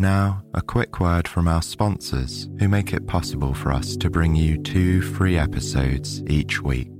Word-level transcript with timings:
Now, 0.00 0.42
a 0.54 0.62
quick 0.62 0.98
word 0.98 1.28
from 1.28 1.46
our 1.46 1.60
sponsors 1.60 2.48
who 2.58 2.70
make 2.70 2.94
it 2.94 3.06
possible 3.06 3.52
for 3.52 3.70
us 3.70 3.98
to 3.98 4.08
bring 4.08 4.34
you 4.34 4.56
two 4.56 5.02
free 5.02 5.36
episodes 5.36 6.22
each 6.26 6.62
week. 6.62 6.99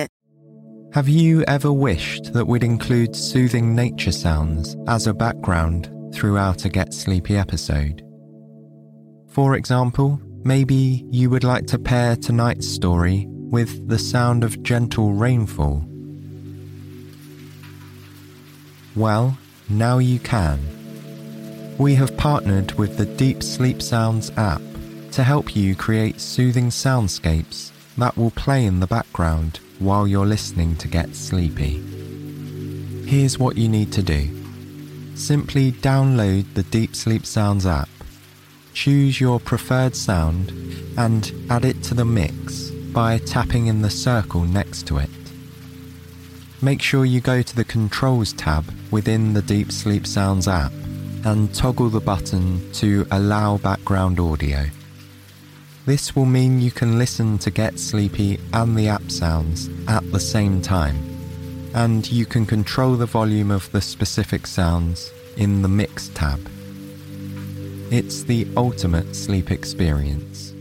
Have 0.93 1.07
you 1.07 1.43
ever 1.43 1.71
wished 1.71 2.33
that 2.33 2.47
we'd 2.47 2.65
include 2.65 3.15
soothing 3.15 3.73
nature 3.73 4.11
sounds 4.11 4.75
as 4.89 5.07
a 5.07 5.13
background 5.13 5.89
throughout 6.13 6.65
a 6.65 6.69
Get 6.69 6.93
Sleepy 6.93 7.37
episode? 7.37 8.05
For 9.29 9.55
example, 9.55 10.19
maybe 10.43 11.05
you 11.09 11.29
would 11.29 11.45
like 11.45 11.65
to 11.67 11.79
pair 11.79 12.17
tonight's 12.17 12.67
story 12.67 13.25
with 13.29 13.87
the 13.87 13.97
sound 13.97 14.43
of 14.43 14.61
gentle 14.63 15.13
rainfall. 15.13 15.85
Well, 18.93 19.37
now 19.69 19.99
you 19.99 20.19
can. 20.19 20.59
We 21.77 21.95
have 21.95 22.17
partnered 22.17 22.73
with 22.73 22.97
the 22.97 23.05
Deep 23.05 23.43
Sleep 23.43 23.81
Sounds 23.81 24.29
app 24.35 24.61
to 25.13 25.23
help 25.23 25.55
you 25.55 25.73
create 25.73 26.19
soothing 26.19 26.67
soundscapes 26.67 27.71
that 27.95 28.17
will 28.17 28.31
play 28.31 28.65
in 28.65 28.81
the 28.81 28.87
background 28.87 29.60
while 29.81 30.07
you're 30.07 30.25
listening 30.25 30.75
to 30.77 30.87
get 30.87 31.15
sleepy. 31.15 31.81
Here's 33.05 33.39
what 33.39 33.57
you 33.57 33.67
need 33.67 33.91
to 33.93 34.03
do 34.03 34.37
simply 35.15 35.71
download 35.71 36.45
the 36.55 36.63
Deep 36.63 36.95
Sleep 36.95 37.25
Sounds 37.25 37.65
app, 37.65 37.89
choose 38.73 39.21
your 39.21 39.39
preferred 39.39 39.95
sound, 39.95 40.51
and 40.97 41.31
add 41.49 41.65
it 41.65 41.83
to 41.83 41.93
the 41.93 42.05
mix 42.05 42.71
by 42.93 43.17
tapping 43.19 43.67
in 43.67 43.81
the 43.81 43.89
circle 43.89 44.43
next 44.43 44.87
to 44.87 44.97
it. 44.97 45.09
Make 46.61 46.81
sure 46.81 47.05
you 47.05 47.21
go 47.21 47.41
to 47.41 47.55
the 47.55 47.63
Controls 47.63 48.33
tab 48.33 48.65
within 48.91 49.33
the 49.33 49.41
Deep 49.41 49.71
Sleep 49.71 50.07
Sounds 50.07 50.47
app 50.47 50.71
and 51.25 51.53
toggle 51.53 51.89
the 51.89 51.99
button 51.99 52.71
to 52.73 53.05
Allow 53.11 53.57
Background 53.57 54.19
Audio. 54.19 54.65
This 55.85 56.15
will 56.15 56.27
mean 56.27 56.61
you 56.61 56.71
can 56.71 56.99
listen 56.99 57.39
to 57.39 57.49
Get 57.49 57.79
Sleepy 57.79 58.39
and 58.53 58.77
the 58.77 58.87
app 58.87 59.09
sounds 59.09 59.67
at 59.87 60.11
the 60.11 60.19
same 60.19 60.61
time, 60.61 60.95
and 61.73 62.07
you 62.11 62.27
can 62.27 62.45
control 62.45 62.95
the 62.95 63.07
volume 63.07 63.49
of 63.49 63.71
the 63.71 63.81
specific 63.81 64.45
sounds 64.45 65.11
in 65.37 65.63
the 65.63 65.67
Mix 65.67 66.09
tab. 66.09 66.39
It's 67.89 68.21
the 68.23 68.47
ultimate 68.55 69.15
sleep 69.15 69.49
experience. 69.49 70.53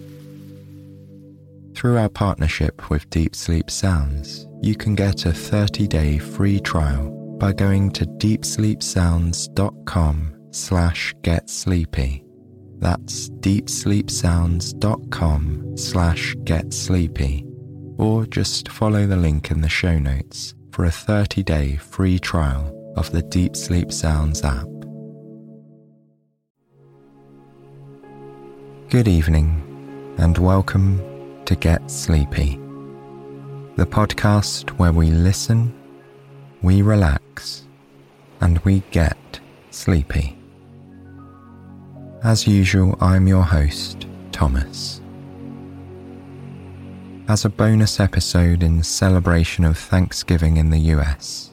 Through 1.75 1.99
our 1.99 2.09
partnership 2.09 2.89
with 2.91 3.11
Deep 3.11 3.37
Sleep 3.37 3.71
Sounds, 3.71 4.47
you 4.63 4.75
can 4.75 4.95
get 4.95 5.27
a 5.27 5.33
30 5.33 5.87
day 5.87 6.17
free 6.19 6.61
trial 6.61 7.11
by 7.39 7.53
going 7.53 7.91
to 7.93 8.07
deepsleepsounds.com 8.07 10.37
slash 10.51 11.15
get 11.23 11.49
sleepy. 11.49 12.25
That's 12.81 13.29
deepsleepsounds.com 13.29 15.77
slash 15.77 16.35
get 16.45 16.73
sleepy, 16.73 17.45
or 17.99 18.25
just 18.25 18.71
follow 18.71 19.07
the 19.07 19.17
link 19.17 19.51
in 19.51 19.61
the 19.61 19.69
show 19.69 19.99
notes 19.99 20.55
for 20.73 20.87
a 20.87 20.91
30 20.91 21.43
day 21.43 21.77
free 21.77 22.19
trial 22.19 22.75
of 22.97 23.13
the 23.13 23.21
Deep 23.21 23.55
Sleep 23.55 23.93
Sounds 23.93 24.43
app. 24.43 24.67
Good 28.89 29.09
evening, 29.09 30.15
and 30.17 30.39
welcome 30.39 31.03
to 31.45 31.55
Get 31.55 31.91
Sleepy, 31.91 32.57
the 33.77 33.85
podcast 33.85 34.71
where 34.79 34.93
we 34.93 35.11
listen, 35.11 35.75
we 36.63 36.81
relax, 36.81 37.67
and 38.41 38.59
we 38.61 38.81
get 38.91 39.19
sleepy. 39.71 40.40
As 42.23 42.47
usual, 42.47 42.99
I'm 43.01 43.27
your 43.27 43.43
host, 43.43 44.07
Thomas. 44.31 45.01
As 47.29 47.47
a 47.47 47.49
bonus 47.49 47.99
episode 47.99 48.63
in 48.63 48.83
celebration 48.83 49.65
of 49.65 49.79
Thanksgiving 49.79 50.59
in 50.59 50.69
the 50.69 50.81
US, 50.95 51.51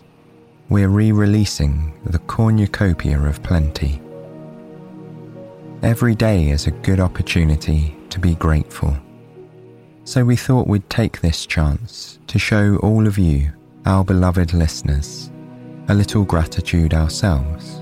we're 0.68 0.90
re 0.90 1.14
releasing 1.14 1.94
the 2.04 2.20
Cornucopia 2.20 3.18
of 3.18 3.42
Plenty. 3.44 4.02
Every 5.84 6.16
day 6.16 6.50
is 6.50 6.68
a 6.68 6.72
good 6.72 7.00
opportunity 7.00 7.96
to 8.10 8.20
be 8.20 8.36
grateful. 8.36 8.94
So 10.04 10.26
we 10.26 10.36
thought 10.36 10.68
we'd 10.68 10.90
take 10.90 11.22
this 11.22 11.46
chance 11.46 12.20
to 12.28 12.38
show 12.38 12.76
all 12.80 13.08
of 13.08 13.18
you, 13.18 13.54
our 13.86 14.04
beloved 14.04 14.54
listeners, 14.54 15.32
a 15.88 15.94
little 15.94 16.26
gratitude 16.26 16.94
ourselves, 16.94 17.78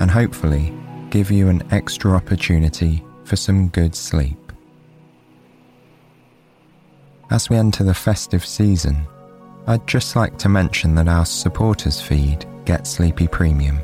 and 0.00 0.10
hopefully 0.10 0.70
give 1.14 1.30
you 1.30 1.48
an 1.48 1.62
extra 1.70 2.10
opportunity 2.10 3.00
for 3.22 3.36
some 3.36 3.68
good 3.68 3.94
sleep. 3.94 4.52
As 7.30 7.48
we 7.48 7.56
enter 7.56 7.84
the 7.84 7.94
festive 7.94 8.44
season, 8.44 9.06
I'd 9.68 9.86
just 9.86 10.16
like 10.16 10.36
to 10.38 10.48
mention 10.48 10.96
that 10.96 11.06
our 11.06 11.24
supporters 11.24 12.00
feed, 12.00 12.44
Get 12.64 12.84
Sleepy 12.88 13.28
Premium, 13.28 13.78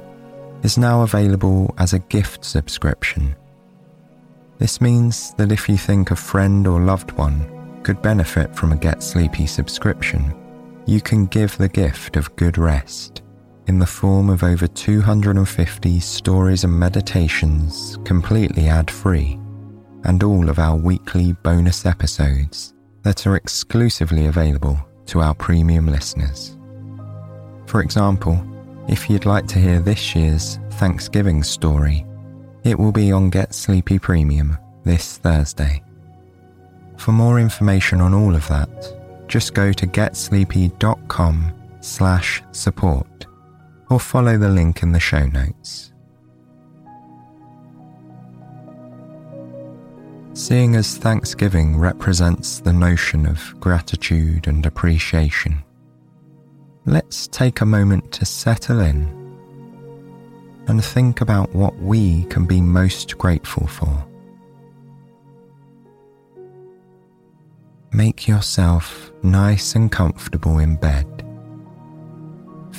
is 0.65 0.77
now 0.77 1.03
available 1.03 1.73
as 1.79 1.93
a 1.93 2.01
gift 2.01 2.45
subscription. 2.45 3.37
This 4.59 4.81
means 4.81 5.33
that 5.35 5.53
if 5.53 5.69
you 5.69 5.77
think 5.77 6.11
a 6.11 6.17
friend 6.17 6.67
or 6.67 6.81
loved 6.81 7.13
one 7.13 7.81
could 7.85 8.03
benefit 8.03 8.57
from 8.57 8.73
a 8.73 8.77
Get 8.77 9.05
Sleepy 9.05 9.47
subscription, 9.47 10.35
you 10.85 11.01
can 11.01 11.27
give 11.27 11.57
the 11.59 11.69
gift 11.69 12.17
of 12.17 12.35
good 12.35 12.59
rest 12.59 13.23
in 13.67 13.79
the 13.79 13.87
form 13.87 14.31
of 14.31 14.43
over 14.43 14.67
250 14.67 16.01
stories 16.01 16.65
and 16.65 16.79
meditations 16.79 17.99
completely 18.05 18.69
ad 18.69 18.91
free, 18.91 19.39
and 20.05 20.23
all 20.23 20.49
of 20.49 20.59
our 20.59 20.77
weekly 20.77 21.33
bonus 21.43 21.87
episodes 21.87 22.75
that 23.03 23.27
are 23.27 23.37
exclusively 23.37 24.27
available 24.27 24.79
to 25.07 25.21
our 25.21 25.35
premium 25.35 25.87
listeners. 25.87 26.57
For 27.67 27.81
example, 27.81 28.43
if 28.89 29.09
you'd 29.09 29.27
like 29.27 29.47
to 29.49 29.59
hear 29.59 29.81
this 29.81 30.15
year's 30.15 30.59
Thanksgiving 30.73 31.43
story, 31.43 32.05
it 32.65 32.79
will 32.79 32.93
be 32.93 33.13
on 33.13 33.31
Get 33.31 33.55
Sleepy 33.55 33.99
Premium 33.99 34.59
this 34.85 35.19
Thursday. 35.19 35.83
For 36.97 37.13
more 37.13 37.39
information 37.41 38.01
on 38.01 38.13
all 38.13 38.35
of 38.35 38.47
that, 38.49 39.27
just 39.29 39.55
go 39.55 39.73
to 39.73 39.87
getsleepy.com 39.87 41.53
slash 41.81 42.43
support 42.53 43.07
or 43.91 43.99
follow 43.99 44.39
the 44.39 44.49
link 44.49 44.83
in 44.83 44.93
the 44.93 45.01
show 45.01 45.27
notes. 45.27 45.93
Seeing 50.33 50.77
as 50.77 50.97
Thanksgiving 50.97 51.77
represents 51.77 52.61
the 52.61 52.73
notion 52.73 53.27
of 53.27 53.59
gratitude 53.61 54.47
and 54.47 54.65
appreciation, 54.65 55.63
let's 56.87 57.27
take 57.27 57.61
a 57.61 57.67
moment 57.67 58.13
to 58.13 58.25
settle 58.25 58.81
in 58.81 59.19
and 60.69 60.83
think 60.83 61.21
about 61.21 61.53
what 61.53 61.77
we 61.81 62.25
can 62.25 62.47
be 62.47 62.61
most 62.61 63.19
grateful 63.19 63.67
for. 63.67 64.07
Make 67.93 68.29
yourself 68.29 69.11
nice 69.25 69.75
and 69.75 69.91
comfortable 69.91 70.61
in 70.61 70.77
bed 70.77 71.27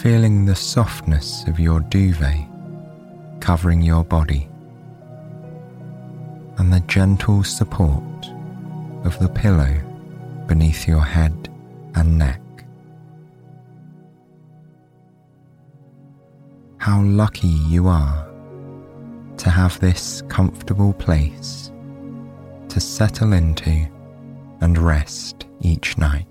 feeling 0.02 0.46
the 0.46 0.56
softness 0.56 1.46
of 1.46 1.60
your 1.60 1.80
duvet 1.82 2.48
covering 3.40 3.84
your 3.84 4.04
body. 4.04 4.48
and 6.58 6.74
the 6.74 6.80
gentle 6.82 7.44
support 7.44 8.28
of 9.04 9.18
the 9.20 9.30
pillow 9.30 9.74
beneath 10.48 10.88
your 10.88 11.02
head 11.02 11.50
and 11.96 12.18
neck. 12.18 12.42
How 16.78 17.02
lucky 17.02 17.48
you 17.48 17.88
are 17.88 18.28
to 19.38 19.50
have 19.50 19.80
this 19.80 20.22
comfortable 20.30 20.94
place 20.94 21.72
to 22.70 22.80
settle 22.80 23.34
into 23.34 23.88
and 24.62 24.78
rest 24.78 25.46
each 25.62 25.98
night. 25.98 26.31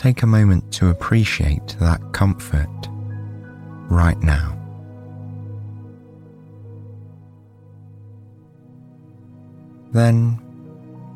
Take 0.00 0.22
a 0.22 0.26
moment 0.26 0.72
to 0.72 0.88
appreciate 0.88 1.76
that 1.78 2.00
comfort 2.12 2.88
right 3.90 4.18
now. 4.22 4.56
Then 9.92 10.40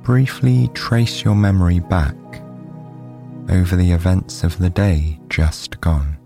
briefly 0.03 0.69
trace 0.75 1.25
your 1.25 1.35
memory 1.35 1.81
back 1.81 2.15
over 3.49 3.75
the 3.75 3.91
events 3.91 4.45
of 4.45 4.59
the 4.59 4.69
day 4.69 5.19
just 5.31 5.81
gone. 5.81 6.19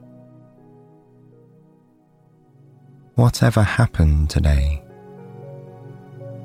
Whatever 3.15 3.63
happened 3.63 4.31
today, 4.31 4.83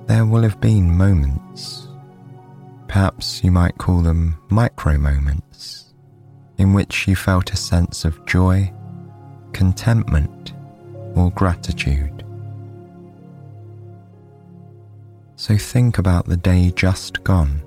there 0.05 0.27
will 0.27 0.43
have 0.43 0.61
been 0.61 0.95
moments, 0.95 1.87
perhaps 2.87 3.43
you 3.43 3.51
might 3.51 3.79
call 3.79 4.03
them 4.03 4.37
micro 4.51 4.99
moments, 4.99 5.92
in 6.57 6.73
which 6.73 7.07
you 7.07 7.15
felt 7.15 7.51
a 7.51 7.57
sense 7.57 8.05
of 8.05 8.25
joy, 8.25 8.71
contentment, 9.53 10.53
or 11.15 11.31
gratitude. 11.31 12.23
So 15.35 15.57
think 15.57 15.97
about 15.97 16.27
the 16.27 16.37
day 16.37 16.71
just 16.75 17.23
gone 17.23 17.61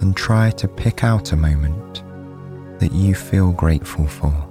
and 0.00 0.16
try 0.16 0.50
to 0.50 0.68
pick 0.68 1.04
out 1.04 1.32
a 1.32 1.36
moment 1.36 2.02
that 2.80 2.92
you 2.92 3.14
feel 3.14 3.52
grateful 3.52 4.06
for. 4.06 4.48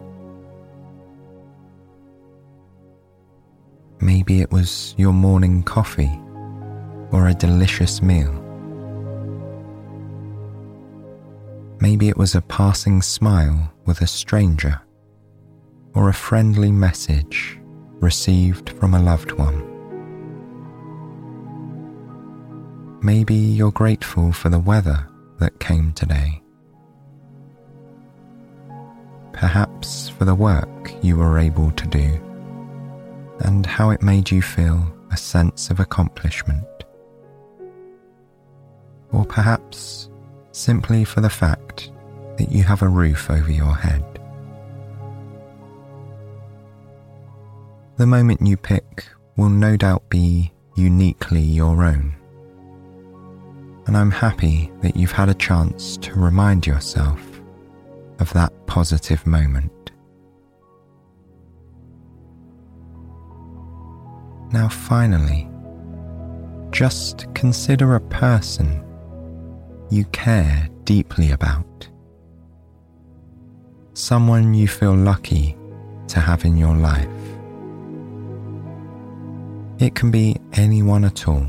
Maybe 3.99 4.41
it 4.41 4.51
was 4.51 4.95
your 4.97 5.13
morning 5.13 5.61
coffee 5.61 6.19
or 7.11 7.27
a 7.27 7.33
delicious 7.33 8.01
meal. 8.01 8.40
Maybe 11.81 12.09
it 12.09 12.17
was 12.17 12.35
a 12.35 12.41
passing 12.41 13.01
smile 13.01 13.73
with 13.87 14.01
a 14.01 14.07
stranger 14.07 14.79
or 15.95 16.09
a 16.09 16.13
friendly 16.13 16.71
message 16.71 17.59
received 17.99 18.69
from 18.77 18.93
a 18.93 19.01
loved 19.01 19.31
one. 19.31 19.67
Maybe 23.01 23.33
you're 23.33 23.71
grateful 23.71 24.31
for 24.31 24.49
the 24.49 24.59
weather 24.59 25.07
that 25.39 25.59
came 25.59 25.91
today. 25.93 26.43
Perhaps 29.33 30.09
for 30.09 30.25
the 30.25 30.35
work 30.35 30.93
you 31.01 31.17
were 31.17 31.39
able 31.39 31.71
to 31.71 31.87
do 31.87 32.21
and 33.39 33.65
how 33.65 33.89
it 33.89 34.03
made 34.03 34.29
you 34.29 34.43
feel 34.43 34.85
a 35.09 35.17
sense 35.17 35.71
of 35.71 35.79
accomplishment. 35.79 36.67
Or 39.11 39.25
perhaps 39.25 40.10
simply 40.51 41.03
for 41.03 41.21
the 41.21 41.29
fact 41.29 41.91
that 42.37 42.51
you 42.51 42.63
have 42.63 42.81
a 42.81 42.87
roof 42.87 43.29
over 43.29 43.51
your 43.51 43.75
head. 43.75 44.03
The 47.97 48.07
moment 48.07 48.41
you 48.41 48.57
pick 48.57 49.05
will 49.35 49.49
no 49.49 49.77
doubt 49.77 50.09
be 50.09 50.51
uniquely 50.75 51.41
your 51.41 51.83
own. 51.83 52.15
And 53.85 53.97
I'm 53.97 54.11
happy 54.11 54.71
that 54.81 54.95
you've 54.95 55.11
had 55.11 55.29
a 55.29 55.33
chance 55.33 55.97
to 55.97 56.13
remind 56.13 56.65
yourself 56.65 57.19
of 58.19 58.31
that 58.33 58.53
positive 58.67 59.25
moment. 59.27 59.91
Now, 64.51 64.67
finally, 64.67 65.49
just 66.71 67.25
consider 67.33 67.95
a 67.95 68.01
person 68.01 68.83
you 69.91 70.05
care 70.05 70.69
deeply 70.85 71.31
about. 71.31 71.89
Someone 73.93 74.53
you 74.53 74.67
feel 74.67 74.95
lucky 74.95 75.57
to 76.07 76.19
have 76.21 76.45
in 76.45 76.55
your 76.55 76.75
life. 76.75 77.07
It 79.79 79.93
can 79.93 80.09
be 80.09 80.37
anyone 80.53 81.03
at 81.03 81.27
all. 81.27 81.45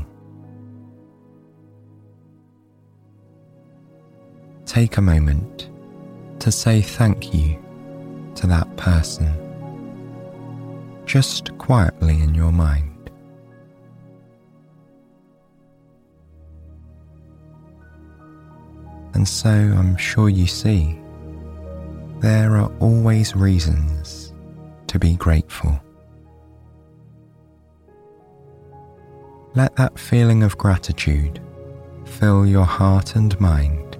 Take 4.65 4.97
a 4.97 5.01
moment 5.01 5.69
to 6.39 6.51
say 6.51 6.81
thank 6.81 7.33
you 7.33 7.57
to 8.35 8.47
that 8.47 8.75
person, 8.75 9.31
just 11.05 11.57
quietly 11.59 12.19
in 12.21 12.35
your 12.35 12.51
mind. 12.51 12.92
And 19.13 19.27
so 19.27 19.49
I'm 19.49 19.95
sure 19.95 20.29
you 20.29 20.47
see, 20.47 20.99
there 22.19 22.57
are 22.57 22.71
always 22.79 23.35
reasons 23.35 24.33
to 24.87 24.97
be 24.97 25.15
grateful. 25.15 25.79
Let 29.55 29.75
that 29.75 29.99
feeling 29.99 30.41
of 30.41 30.57
gratitude 30.57 31.39
fill 32.05 32.45
your 32.45 32.65
heart 32.65 33.15
and 33.15 33.39
mind 33.39 33.97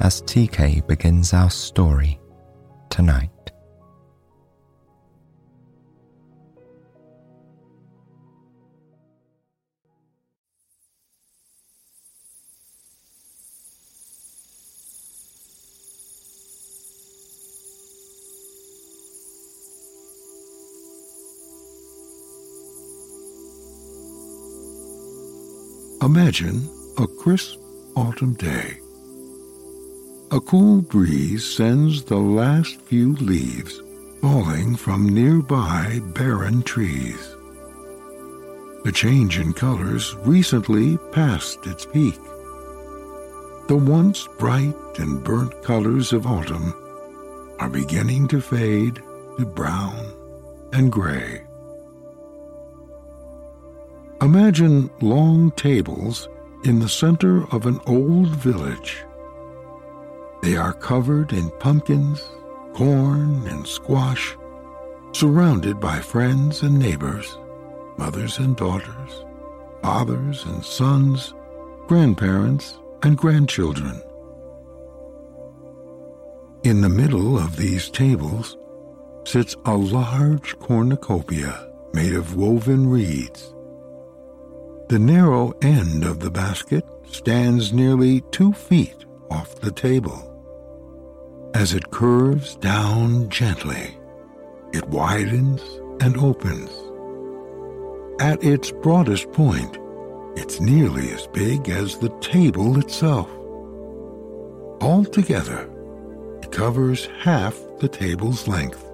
as 0.00 0.20
TK 0.22 0.86
begins 0.86 1.32
our 1.32 1.50
story 1.50 2.20
tonight. 2.90 3.33
Imagine 26.04 26.68
a 26.98 27.06
crisp 27.06 27.58
autumn 27.96 28.34
day. 28.34 28.78
A 30.32 30.38
cool 30.38 30.82
breeze 30.82 31.42
sends 31.42 32.04
the 32.04 32.18
last 32.18 32.78
few 32.82 33.14
leaves 33.14 33.80
falling 34.20 34.76
from 34.76 35.08
nearby 35.08 36.02
barren 36.14 36.62
trees. 36.62 37.36
The 38.84 38.92
change 38.92 39.38
in 39.38 39.54
colors 39.54 40.14
recently 40.26 40.98
passed 41.10 41.66
its 41.66 41.86
peak. 41.86 42.20
The 43.68 43.76
once 43.76 44.28
bright 44.38 44.76
and 44.98 45.24
burnt 45.24 45.62
colors 45.62 46.12
of 46.12 46.26
autumn 46.26 46.74
are 47.60 47.70
beginning 47.70 48.28
to 48.28 48.42
fade 48.42 48.96
to 49.38 49.46
brown 49.46 50.12
and 50.74 50.92
gray. 50.92 51.43
Imagine 54.24 54.88
long 55.02 55.50
tables 55.50 56.30
in 56.64 56.78
the 56.78 56.88
center 56.88 57.44
of 57.52 57.66
an 57.66 57.78
old 57.86 58.28
village. 58.28 59.04
They 60.42 60.56
are 60.56 60.72
covered 60.72 61.34
in 61.34 61.50
pumpkins, 61.60 62.26
corn, 62.72 63.46
and 63.46 63.66
squash, 63.66 64.34
surrounded 65.12 65.78
by 65.78 65.98
friends 65.98 66.62
and 66.62 66.78
neighbors, 66.78 67.36
mothers 67.98 68.38
and 68.38 68.56
daughters, 68.56 69.26
fathers 69.82 70.46
and 70.46 70.64
sons, 70.64 71.34
grandparents 71.86 72.78
and 73.02 73.18
grandchildren. 73.18 74.00
In 76.62 76.80
the 76.80 76.88
middle 76.88 77.36
of 77.36 77.58
these 77.58 77.90
tables 77.90 78.56
sits 79.26 79.54
a 79.66 79.76
large 79.76 80.58
cornucopia 80.60 81.70
made 81.92 82.14
of 82.14 82.36
woven 82.36 82.88
reeds. 82.88 83.53
The 84.88 84.98
narrow 84.98 85.54
end 85.62 86.04
of 86.04 86.20
the 86.20 86.30
basket 86.30 86.84
stands 87.06 87.72
nearly 87.72 88.20
two 88.32 88.52
feet 88.52 89.06
off 89.30 89.54
the 89.56 89.72
table. 89.72 90.30
As 91.54 91.72
it 91.72 91.90
curves 91.90 92.56
down 92.56 93.30
gently, 93.30 93.96
it 94.74 94.86
widens 94.88 95.62
and 96.02 96.18
opens. 96.18 96.70
At 98.20 98.44
its 98.44 98.70
broadest 98.72 99.32
point, 99.32 99.78
it's 100.36 100.60
nearly 100.60 101.10
as 101.12 101.28
big 101.28 101.70
as 101.70 101.96
the 101.96 102.10
table 102.20 102.78
itself. 102.78 103.30
Altogether, 104.82 105.70
it 106.42 106.52
covers 106.52 107.08
half 107.20 107.58
the 107.78 107.88
table's 107.88 108.46
length. 108.46 108.84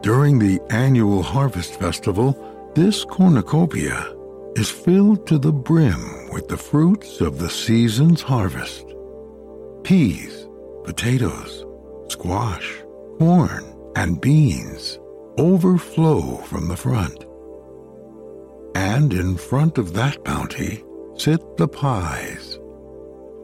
During 0.00 0.38
the 0.38 0.58
annual 0.70 1.22
Harvest 1.22 1.78
Festival, 1.78 2.46
this 2.74 3.04
cornucopia 3.04 4.14
is 4.56 4.70
filled 4.70 5.26
to 5.26 5.38
the 5.38 5.52
brim 5.52 6.30
with 6.32 6.48
the 6.48 6.56
fruits 6.56 7.20
of 7.20 7.38
the 7.38 7.50
season's 7.50 8.22
harvest 8.22 8.86
peas, 9.82 10.46
potatoes, 10.84 11.64
squash, 12.08 12.82
corn, 13.18 13.64
and 13.96 14.20
beans 14.20 14.98
overflow 15.38 16.36
from 16.36 16.68
the 16.68 16.76
front. 16.76 17.24
And 18.74 19.12
in 19.12 19.36
front 19.36 19.78
of 19.78 19.94
that 19.94 20.22
bounty 20.22 20.84
sit 21.16 21.56
the 21.56 21.68
pies. 21.68 22.58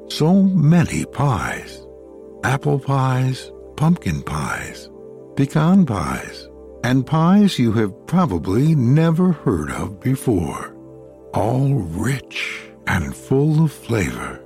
So 0.08 0.42
many 0.42 1.04
pies 1.04 1.86
apple 2.44 2.78
pies, 2.78 3.50
pumpkin 3.76 4.22
pies, 4.22 4.88
pecan 5.34 5.84
pies, 5.84 6.48
and 6.86 7.04
pies 7.04 7.58
you 7.58 7.72
have 7.72 8.06
probably 8.06 8.72
never 8.76 9.32
heard 9.32 9.72
of 9.72 9.98
before, 9.98 10.72
all 11.34 11.74
rich 11.74 12.62
and 12.86 13.12
full 13.12 13.64
of 13.64 13.72
flavor. 13.72 14.40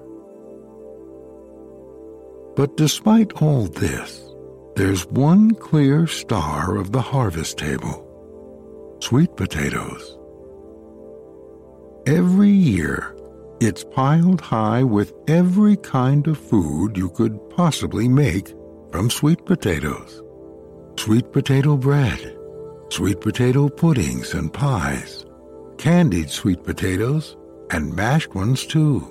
But 2.56 2.78
despite 2.78 3.42
all 3.42 3.64
this, 3.64 4.24
there's 4.74 5.06
one 5.08 5.50
clear 5.50 6.06
star 6.06 6.76
of 6.76 6.92
the 6.92 7.02
harvest 7.02 7.58
table 7.58 8.06
sweet 9.02 9.36
potatoes. 9.36 10.16
Every 12.06 12.50
year, 12.50 13.14
it's 13.60 13.84
piled 13.84 14.40
high 14.40 14.82
with 14.82 15.12
every 15.28 15.76
kind 15.76 16.26
of 16.26 16.38
food 16.38 16.96
you 16.96 17.10
could 17.10 17.38
possibly 17.50 18.08
make 18.08 18.54
from 18.90 19.10
sweet 19.10 19.44
potatoes. 19.44 20.22
Sweet 21.04 21.32
potato 21.32 21.78
bread, 21.78 22.36
sweet 22.90 23.22
potato 23.22 23.70
puddings 23.70 24.34
and 24.34 24.52
pies, 24.52 25.24
candied 25.78 26.28
sweet 26.28 26.62
potatoes, 26.62 27.38
and 27.70 27.96
mashed 27.96 28.34
ones 28.34 28.66
too. 28.66 29.08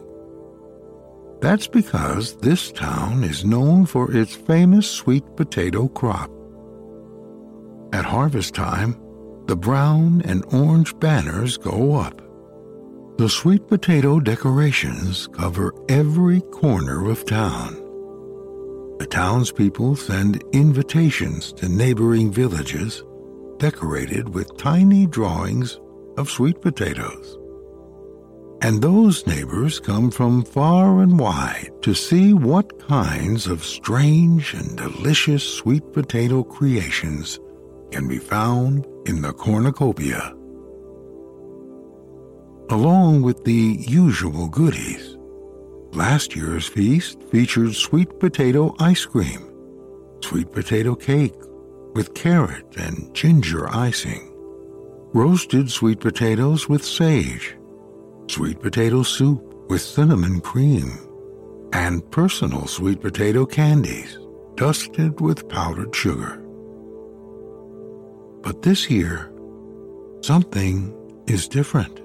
That's 1.41 1.65
because 1.65 2.37
this 2.37 2.71
town 2.71 3.23
is 3.23 3.43
known 3.43 3.87
for 3.87 4.15
its 4.15 4.35
famous 4.35 4.87
sweet 4.87 5.23
potato 5.35 5.87
crop. 5.87 6.29
At 7.91 8.05
harvest 8.05 8.53
time, 8.53 8.95
the 9.47 9.57
brown 9.57 10.21
and 10.25 10.45
orange 10.53 10.93
banners 10.99 11.57
go 11.57 11.95
up. 11.95 12.21
The 13.17 13.29
sweet 13.29 13.67
potato 13.67 14.19
decorations 14.19 15.25
cover 15.25 15.73
every 15.89 16.41
corner 16.41 17.09
of 17.09 17.25
town. 17.25 17.78
The 18.99 19.07
townspeople 19.07 19.95
send 19.95 20.43
invitations 20.51 21.53
to 21.53 21.69
neighboring 21.69 22.33
villages 22.33 23.01
decorated 23.57 24.27
with 24.35 24.57
tiny 24.57 25.07
drawings 25.07 25.79
of 26.17 26.29
sweet 26.29 26.61
potatoes. 26.61 27.37
And 28.61 28.81
those 28.81 29.25
neighbors 29.25 29.79
come 29.79 30.11
from 30.11 30.43
far 30.43 31.01
and 31.01 31.17
wide 31.17 31.71
to 31.81 31.93
see 31.93 32.33
what 32.33 32.77
kinds 32.89 33.47
of 33.47 33.63
strange 33.63 34.53
and 34.53 34.75
delicious 34.75 35.45
sweet 35.45 35.93
potato 35.93 36.43
creations 36.43 37.39
can 37.91 38.05
be 38.05 38.17
found 38.17 38.85
in 39.05 39.21
the 39.21 39.31
cornucopia. 39.31 40.35
Along 42.69 43.21
with 43.21 43.45
the 43.45 43.77
usual 43.79 44.49
goodies, 44.49 45.08
last 45.93 46.35
year's 46.35 46.67
feast 46.67 47.21
featured 47.31 47.73
sweet 47.73 48.19
potato 48.19 48.75
ice 48.79 49.05
cream, 49.05 49.51
sweet 50.21 50.51
potato 50.51 50.95
cake 50.95 51.35
with 51.93 52.13
carrot 52.13 52.65
and 52.77 53.13
ginger 53.13 53.67
icing, 53.69 54.31
roasted 55.13 55.69
sweet 55.71 55.99
potatoes 55.99 56.69
with 56.69 56.83
sage, 56.85 57.57
sweet 58.27 58.59
potato 58.59 59.03
soup 59.03 59.41
with 59.69 59.81
cinnamon 59.81 60.39
cream, 60.41 60.91
and 61.73 62.09
personal 62.11 62.67
sweet 62.67 63.01
potato 63.01 63.45
candies 63.45 64.17
dusted 64.55 65.19
with 65.21 65.47
powdered 65.49 65.95
sugar. 65.95 66.43
But 68.41 68.61
this 68.61 68.89
year, 68.89 69.31
something 70.21 70.93
is 71.27 71.47
different. 71.47 72.01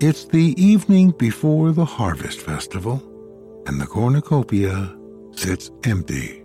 It's 0.00 0.26
the 0.26 0.54
evening 0.56 1.10
before 1.18 1.72
the 1.72 1.84
Harvest 1.84 2.40
Festival, 2.42 3.02
and 3.66 3.80
the 3.80 3.86
cornucopia 3.86 4.96
sits 5.32 5.72
empty. 5.82 6.44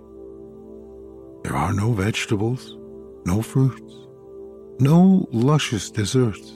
There 1.44 1.56
are 1.56 1.72
no 1.72 1.92
vegetables, 1.94 2.76
no 3.28 3.44
fruits, 3.44 3.94
no 4.80 5.28
luscious 5.32 5.92
desserts. 5.92 6.52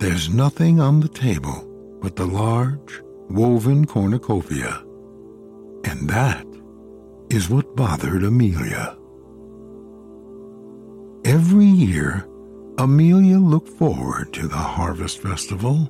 There's 0.00 0.34
nothing 0.34 0.80
on 0.80 0.98
the 0.98 1.08
table 1.08 1.70
but 2.02 2.16
the 2.16 2.26
large, 2.26 3.00
woven 3.30 3.84
cornucopia. 3.84 4.82
And 5.84 6.10
that 6.10 6.44
is 7.30 7.48
what 7.48 7.76
bothered 7.76 8.24
Amelia. 8.24 8.96
Every 11.24 11.66
year, 11.66 12.26
Amelia 12.76 13.38
looked 13.38 13.68
forward 13.68 14.32
to 14.32 14.48
the 14.48 14.56
Harvest 14.56 15.22
Festival. 15.22 15.88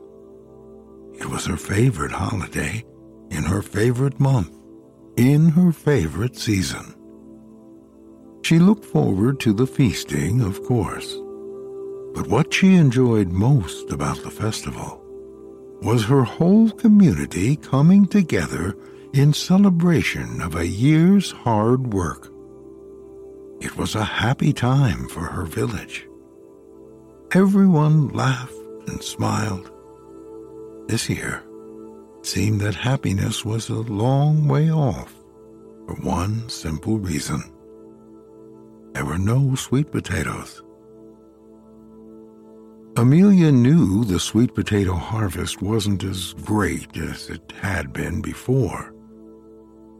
It 1.14 1.24
was 1.24 1.46
her 1.46 1.56
favorite 1.56 2.12
holiday, 2.12 2.84
in 3.30 3.42
her 3.42 3.62
favorite 3.62 4.20
month, 4.20 4.52
in 5.16 5.48
her 5.48 5.72
favorite 5.72 6.36
season. 6.36 6.94
She 8.42 8.58
looked 8.58 8.84
forward 8.84 9.40
to 9.40 9.54
the 9.54 9.66
feasting, 9.66 10.42
of 10.42 10.62
course. 10.64 11.10
But 12.14 12.26
what 12.26 12.52
she 12.52 12.74
enjoyed 12.74 13.28
most 13.28 13.90
about 13.90 14.22
the 14.22 14.30
festival 14.30 15.00
was 15.80 16.04
her 16.04 16.24
whole 16.24 16.70
community 16.70 17.56
coming 17.56 18.06
together 18.06 18.76
in 19.14 19.32
celebration 19.32 20.42
of 20.42 20.54
a 20.54 20.66
year's 20.66 21.30
hard 21.30 21.94
work. 21.94 22.30
It 23.62 23.78
was 23.78 23.94
a 23.94 24.04
happy 24.04 24.52
time 24.52 25.08
for 25.08 25.20
her 25.20 25.44
village. 25.44 26.06
Everyone 27.34 28.10
laughed 28.10 28.54
and 28.86 29.02
smiled. 29.02 29.68
This 30.86 31.08
year, 31.10 31.42
it 32.20 32.26
seemed 32.26 32.60
that 32.60 32.76
happiness 32.76 33.44
was 33.44 33.68
a 33.68 33.74
long 33.74 34.46
way 34.46 34.70
off 34.70 35.12
for 35.84 35.96
one 35.96 36.48
simple 36.48 36.96
reason. 36.96 37.42
There 38.92 39.04
were 39.04 39.18
no 39.18 39.56
sweet 39.56 39.90
potatoes. 39.90 40.62
Amelia 42.96 43.50
knew 43.50 44.04
the 44.04 44.20
sweet 44.20 44.54
potato 44.54 44.94
harvest 44.94 45.60
wasn't 45.60 46.04
as 46.04 46.34
great 46.34 46.96
as 46.96 47.30
it 47.30 47.52
had 47.60 47.92
been 47.92 48.22
before. 48.22 48.94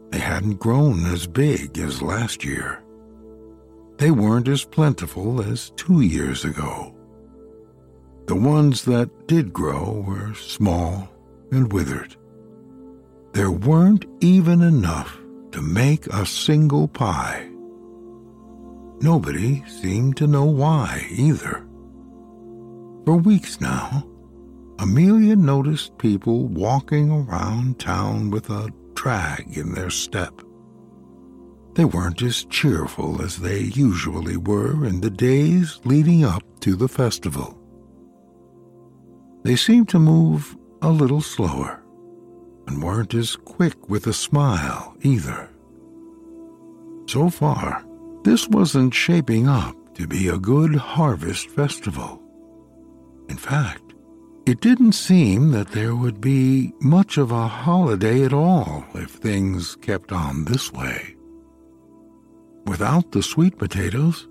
They 0.09 0.19
hadn't 0.19 0.61
grown 0.61 1.05
as 1.07 1.27
big 1.27 1.77
as 1.79 2.01
last 2.01 2.45
year. 2.45 2.81
They 3.97 4.11
weren't 4.11 4.47
as 4.47 4.63
plentiful 4.63 5.41
as 5.41 5.71
two 5.71 5.99
years 5.99 6.45
ago. 6.45 6.94
The 8.27 8.35
ones 8.35 8.85
that 8.85 9.27
did 9.27 9.53
grow 9.53 10.03
were 10.07 10.33
small 10.33 11.07
and 11.51 11.71
withered. 11.71 12.15
There 13.33 13.51
weren't 13.51 14.05
even 14.19 14.61
enough 14.61 15.15
to 15.51 15.61
make 15.61 16.07
a 16.07 16.25
single 16.25 16.87
pie. 16.87 17.47
Nobody 18.99 19.63
seemed 19.67 20.17
to 20.17 20.27
know 20.27 20.45
why 20.45 21.05
either. 21.11 21.67
For 23.05 23.15
weeks 23.15 23.61
now, 23.61 24.07
Amelia 24.79 25.35
noticed 25.35 25.97
people 25.99 26.47
walking 26.47 27.11
around 27.11 27.79
town 27.79 28.31
with 28.31 28.49
a 28.49 28.71
drag 28.95 29.55
in 29.55 29.73
their 29.73 29.91
step. 29.91 30.41
They 31.75 31.85
weren't 31.85 32.21
as 32.23 32.45
cheerful 32.45 33.21
as 33.21 33.37
they 33.37 33.59
usually 33.59 34.37
were 34.37 34.85
in 34.85 35.01
the 35.01 35.11
days 35.11 35.79
leading 35.85 36.23
up 36.23 36.43
to 36.61 36.75
the 36.75 36.87
festival. 36.87 37.61
They 39.45 39.55
seemed 39.55 39.89
to 39.89 39.99
move 39.99 40.57
a 40.81 40.89
little 40.89 41.21
slower 41.21 41.83
and 42.65 42.81
weren't 42.81 43.13
as 43.13 43.35
quick 43.35 43.87
with 43.87 44.07
a 44.07 44.13
smile 44.13 44.97
either. 45.03 45.51
So 47.05 47.29
far, 47.29 47.85
this 48.23 48.47
wasn't 48.47 48.95
shaping 48.95 49.47
up 49.47 49.75
to 49.97 50.07
be 50.07 50.29
a 50.29 50.39
good 50.39 50.73
harvest 50.73 51.51
festival. 51.51 52.23
In 53.29 53.37
fact, 53.37 53.93
it 54.47 54.61
didn't 54.61 54.93
seem 54.93 55.51
that 55.51 55.69
there 55.73 55.95
would 55.95 56.19
be 56.19 56.73
much 56.81 57.19
of 57.19 57.31
a 57.31 57.47
holiday 57.47 58.23
at 58.23 58.33
all 58.33 58.83
if 58.95 59.11
things 59.11 59.75
kept 59.75 60.11
on 60.11 60.45
this 60.45 60.73
way. 60.73 61.15
Without 62.65 63.11
the 63.11 63.21
sweet 63.21 63.59
potatoes, 63.59 64.27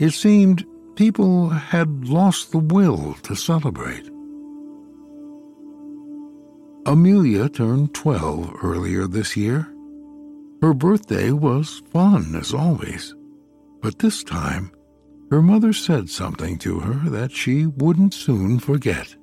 it 0.00 0.10
seemed 0.10 0.66
people 0.96 1.48
had 1.48 2.08
lost 2.08 2.50
the 2.50 2.58
will 2.58 3.14
to 3.22 3.36
celebrate. 3.36 4.11
Amelia 6.84 7.48
turned 7.48 7.94
12 7.94 8.56
earlier 8.62 9.06
this 9.06 9.36
year. 9.36 9.68
Her 10.60 10.74
birthday 10.74 11.30
was 11.30 11.82
fun 11.92 12.34
as 12.34 12.52
always, 12.52 13.14
but 13.80 13.98
this 13.98 14.24
time 14.24 14.72
her 15.30 15.40
mother 15.40 15.72
said 15.72 16.10
something 16.10 16.58
to 16.58 16.80
her 16.80 17.08
that 17.08 17.32
she 17.32 17.66
wouldn't 17.66 18.14
soon 18.14 18.58
forget. 18.58 19.14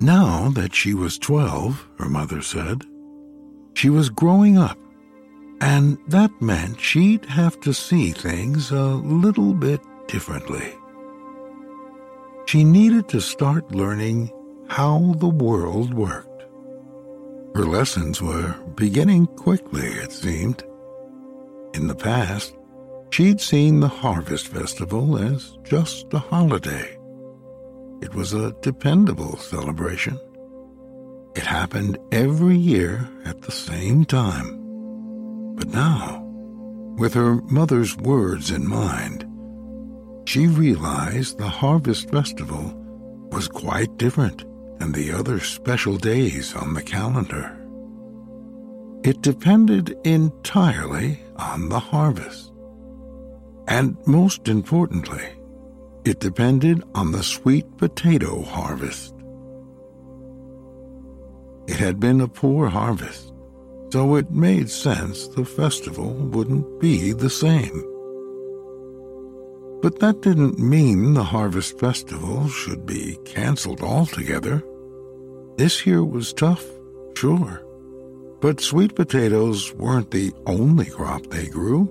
Now 0.00 0.50
that 0.50 0.74
she 0.74 0.92
was 0.92 1.18
12, 1.18 1.88
her 1.98 2.08
mother 2.08 2.42
said, 2.42 2.84
she 3.74 3.88
was 3.88 4.10
growing 4.10 4.58
up, 4.58 4.78
and 5.60 5.98
that 6.08 6.30
meant 6.42 6.80
she'd 6.80 7.24
have 7.26 7.60
to 7.60 7.72
see 7.72 8.10
things 8.10 8.72
a 8.72 8.84
little 8.84 9.54
bit 9.54 9.80
differently. 10.08 10.74
She 12.46 12.62
needed 12.62 13.08
to 13.08 13.20
start 13.20 13.74
learning 13.74 14.30
how 14.68 15.14
the 15.18 15.28
world 15.28 15.94
worked. 15.94 16.44
Her 17.54 17.64
lessons 17.64 18.20
were 18.20 18.54
beginning 18.74 19.26
quickly, 19.26 19.86
it 19.86 20.12
seemed. 20.12 20.62
In 21.74 21.86
the 21.86 21.94
past, 21.94 22.54
she'd 23.10 23.40
seen 23.40 23.80
the 23.80 23.88
Harvest 23.88 24.48
Festival 24.48 25.16
as 25.18 25.56
just 25.62 26.12
a 26.12 26.18
holiday. 26.18 26.98
It 28.02 28.14
was 28.14 28.34
a 28.34 28.52
dependable 28.60 29.36
celebration. 29.38 30.20
It 31.34 31.44
happened 31.44 31.98
every 32.12 32.56
year 32.56 33.08
at 33.24 33.42
the 33.42 33.52
same 33.52 34.04
time. 34.04 34.62
But 35.56 35.68
now, 35.68 36.22
with 36.98 37.14
her 37.14 37.36
mother's 37.42 37.96
words 37.96 38.50
in 38.50 38.68
mind, 38.68 39.24
she 40.28 40.46
realized 40.46 41.38
the 41.38 41.48
Harvest 41.48 42.10
Festival 42.10 42.74
was 43.30 43.48
quite 43.48 43.96
different 43.96 44.44
than 44.78 44.92
the 44.92 45.12
other 45.12 45.40
special 45.40 45.96
days 45.96 46.54
on 46.54 46.74
the 46.74 46.82
calendar. 46.82 47.56
It 49.04 49.22
depended 49.22 49.96
entirely 50.04 51.20
on 51.36 51.68
the 51.68 51.78
harvest. 51.78 52.52
And 53.68 53.96
most 54.06 54.48
importantly, 54.48 55.24
it 56.04 56.20
depended 56.20 56.82
on 56.94 57.12
the 57.12 57.22
sweet 57.22 57.76
potato 57.76 58.42
harvest. 58.42 59.14
It 61.66 61.76
had 61.78 61.98
been 61.98 62.20
a 62.20 62.28
poor 62.28 62.68
harvest, 62.68 63.32
so 63.92 64.14
it 64.14 64.30
made 64.30 64.70
sense 64.70 65.26
the 65.28 65.44
festival 65.44 66.12
wouldn't 66.12 66.80
be 66.80 67.12
the 67.12 67.30
same. 67.30 67.95
But 69.82 69.98
that 70.00 70.22
didn't 70.22 70.58
mean 70.58 71.14
the 71.14 71.22
Harvest 71.22 71.78
Festival 71.78 72.48
should 72.48 72.86
be 72.86 73.18
canceled 73.24 73.82
altogether. 73.82 74.62
This 75.56 75.86
year 75.86 76.04
was 76.04 76.32
tough, 76.32 76.64
sure, 77.16 77.62
but 78.40 78.60
sweet 78.60 78.94
potatoes 78.94 79.72
weren't 79.74 80.10
the 80.10 80.32
only 80.46 80.86
crop 80.86 81.26
they 81.26 81.46
grew. 81.46 81.90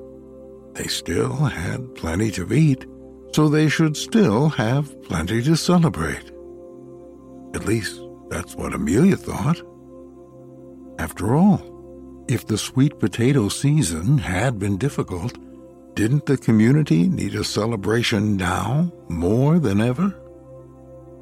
They 0.74 0.88
still 0.88 1.34
had 1.36 1.96
plenty 1.96 2.32
to 2.32 2.51
eat, 2.54 2.86
so 3.34 3.50
they 3.50 3.70
should 3.70 3.96
still 3.96 4.50
have 4.50 5.01
plenty 5.04 5.42
to 5.44 5.56
celebrate. 5.56 6.32
At 7.54 7.65
least 7.65 8.01
that's 8.30 8.56
what 8.56 8.74
Amelia 8.74 9.15
thought. 9.15 9.62
After 11.00 11.36
all, 11.36 12.25
if 12.27 12.46
the 12.48 12.58
sweet 12.58 13.00
potato 13.00 13.50
season 13.50 14.18
had 14.18 14.60
been 14.60 14.77
difficult, 14.77 15.38
didn't 15.96 16.25
the 16.25 16.38
community 16.38 17.08
need 17.08 17.36
a 17.36 17.44
celebration 17.44 18.36
now 18.36 18.92
more 19.08 19.60
than 19.60 19.80
ever? 19.80 20.14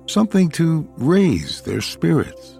Something 0.07 0.49
to 0.49 0.89
raise 0.97 1.61
their 1.61 1.79
spirits. 1.79 2.59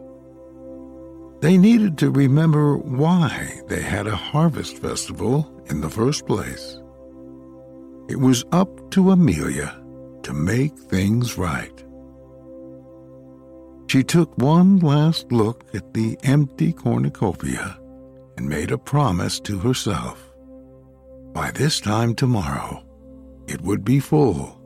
They 1.41 1.57
needed 1.57 1.97
to 1.97 2.11
remember 2.11 2.77
why 2.77 3.61
they 3.67 3.81
had 3.81 4.05
a 4.05 4.15
harvest 4.15 4.77
festival 4.77 5.51
in 5.65 5.81
the 5.81 5.89
first 5.89 6.27
place. 6.27 6.79
It 8.07 8.19
was 8.19 8.45
up 8.51 8.91
to 8.91 9.11
Amelia 9.11 9.81
to 10.21 10.33
make 10.33 10.77
things 10.77 11.37
right. 11.37 11.83
She 13.87 14.03
took 14.03 14.37
one 14.37 14.79
last 14.79 15.31
look 15.31 15.65
at 15.73 15.93
the 15.93 16.17
empty 16.23 16.73
cornucopia 16.73 17.77
and 18.37 18.47
made 18.47 18.71
a 18.71 18.77
promise 18.77 19.39
to 19.41 19.57
herself. 19.57 20.32
By 21.33 21.49
this 21.49 21.79
time 21.79 22.13
tomorrow, 22.13 22.85
it 23.47 23.59
would 23.61 23.83
be 23.83 23.99
full. 23.99 24.61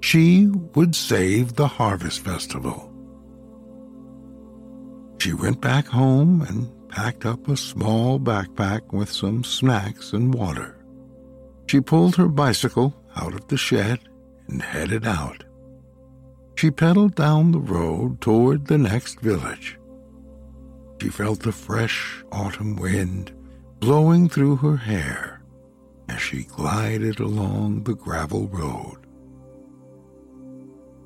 She 0.00 0.46
would 0.74 0.94
save 0.94 1.54
the 1.54 1.66
Harvest 1.66 2.20
Festival. 2.20 2.92
She 5.18 5.32
went 5.32 5.60
back 5.62 5.86
home 5.86 6.42
and 6.42 6.70
packed 6.90 7.24
up 7.24 7.48
a 7.48 7.56
small 7.56 8.20
backpack 8.20 8.92
with 8.92 9.10
some 9.10 9.42
snacks 9.42 10.12
and 10.12 10.32
water. 10.34 10.76
She 11.66 11.80
pulled 11.80 12.16
her 12.16 12.28
bicycle 12.28 12.94
out 13.16 13.34
of 13.34 13.48
the 13.48 13.56
shed 13.56 14.00
and 14.48 14.60
headed 14.62 15.06
out. 15.06 15.44
She 16.56 16.70
pedaled 16.70 17.14
down 17.14 17.52
the 17.52 17.58
road 17.58 18.20
toward 18.20 18.66
the 18.66 18.78
next 18.78 19.20
village. 19.20 19.78
She 21.00 21.08
felt 21.08 21.40
the 21.40 21.52
fresh 21.52 22.22
autumn 22.30 22.76
wind 22.76 23.32
blowing 23.80 24.28
through 24.28 24.56
her 24.56 24.76
hair 24.76 25.42
as 26.08 26.20
she 26.20 26.44
glided 26.44 27.20
along 27.20 27.84
the 27.84 27.94
gravel 27.94 28.48
road. 28.48 28.98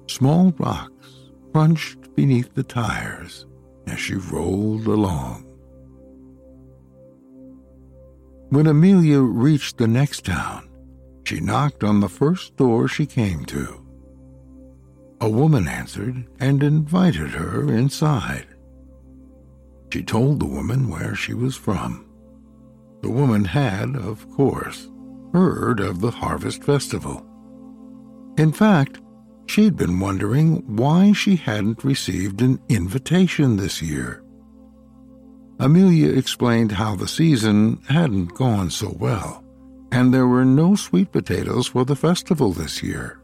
Small 0.07 0.53
rocks 0.59 1.31
crunched 1.53 2.15
beneath 2.15 2.53
the 2.55 2.63
tires 2.63 3.47
as 3.87 3.99
she 3.99 4.15
rolled 4.15 4.87
along. 4.87 5.47
When 8.51 8.67
Amelia 8.67 9.21
reached 9.21 9.79
the 9.79 9.87
next 9.87 10.25
town, 10.25 10.69
she 11.25 11.41
knocked 11.41 11.85
on 11.85 12.01
the 12.01 12.09
first 12.09 12.57
door 12.57 12.89
she 12.89 13.07
came 13.07 13.45
to. 13.47 13.87
A 15.21 15.31
woman 15.31 15.69
answered 15.69 16.27
and 16.41 16.63
invited 16.63 17.31
her 17.31 17.73
inside. 17.73 18.47
She 19.93 20.03
told 20.03 20.41
the 20.41 20.47
woman 20.47 20.89
where 20.89 21.15
she 21.15 21.35
was 21.35 21.57
from. 21.57 22.10
The 23.03 23.11
woman 23.11 23.45
had, 23.45 23.97
of 23.97 24.29
course, 24.31 24.89
heard 25.33 25.81
of 25.81 26.01
the 26.01 26.11
Harvest 26.11 26.65
Festival. 26.65 27.27
In 28.37 28.53
fact, 28.53 29.01
she'd 29.47 29.77
been 29.77 30.01
wondering 30.01 30.77
why 30.77 31.13
she 31.13 31.37
hadn't 31.37 31.85
received 31.85 32.43
an 32.43 32.61
invitation 32.69 33.57
this 33.57 33.81
year. 33.83 34.23
Amelia 35.59 36.11
explained 36.11 36.73
how 36.73 36.97
the 36.97 37.09
season 37.09 37.81
hadn't 37.89 38.35
gone 38.35 38.71
so 38.71 38.97
well, 38.99 39.45
and 39.93 40.13
there 40.13 40.27
were 40.27 40.45
no 40.45 40.75
sweet 40.75 41.13
potatoes 41.13 41.67
for 41.67 41.85
the 41.85 41.97
festival 41.97 42.53
this 42.53 42.83
year. 42.83 43.21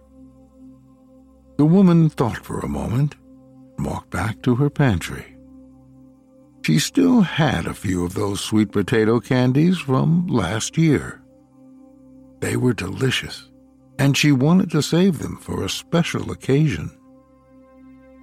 The 1.57 1.65
woman 1.65 2.11
thought 2.11 2.45
for 2.45 2.61
a 2.61 2.69
moment 2.69 3.15
and 3.79 3.87
walked 3.87 4.11
back 4.11 4.43
to 4.43 4.57
her 4.57 4.69
pantry. 4.69 5.36
She 6.66 6.81
still 6.81 7.20
had 7.20 7.68
a 7.68 7.74
few 7.74 8.05
of 8.05 8.14
those 8.14 8.40
sweet 8.40 8.72
potato 8.72 9.20
candies 9.20 9.79
from 9.79 10.26
last 10.26 10.76
year. 10.76 11.22
They 12.40 12.57
were 12.57 12.72
delicious, 12.72 13.52
and 14.00 14.16
she 14.16 14.33
wanted 14.33 14.72
to 14.72 14.83
save 14.83 15.20
them 15.20 15.37
for 15.37 15.62
a 15.62 15.68
special 15.68 16.33
occasion. 16.33 16.90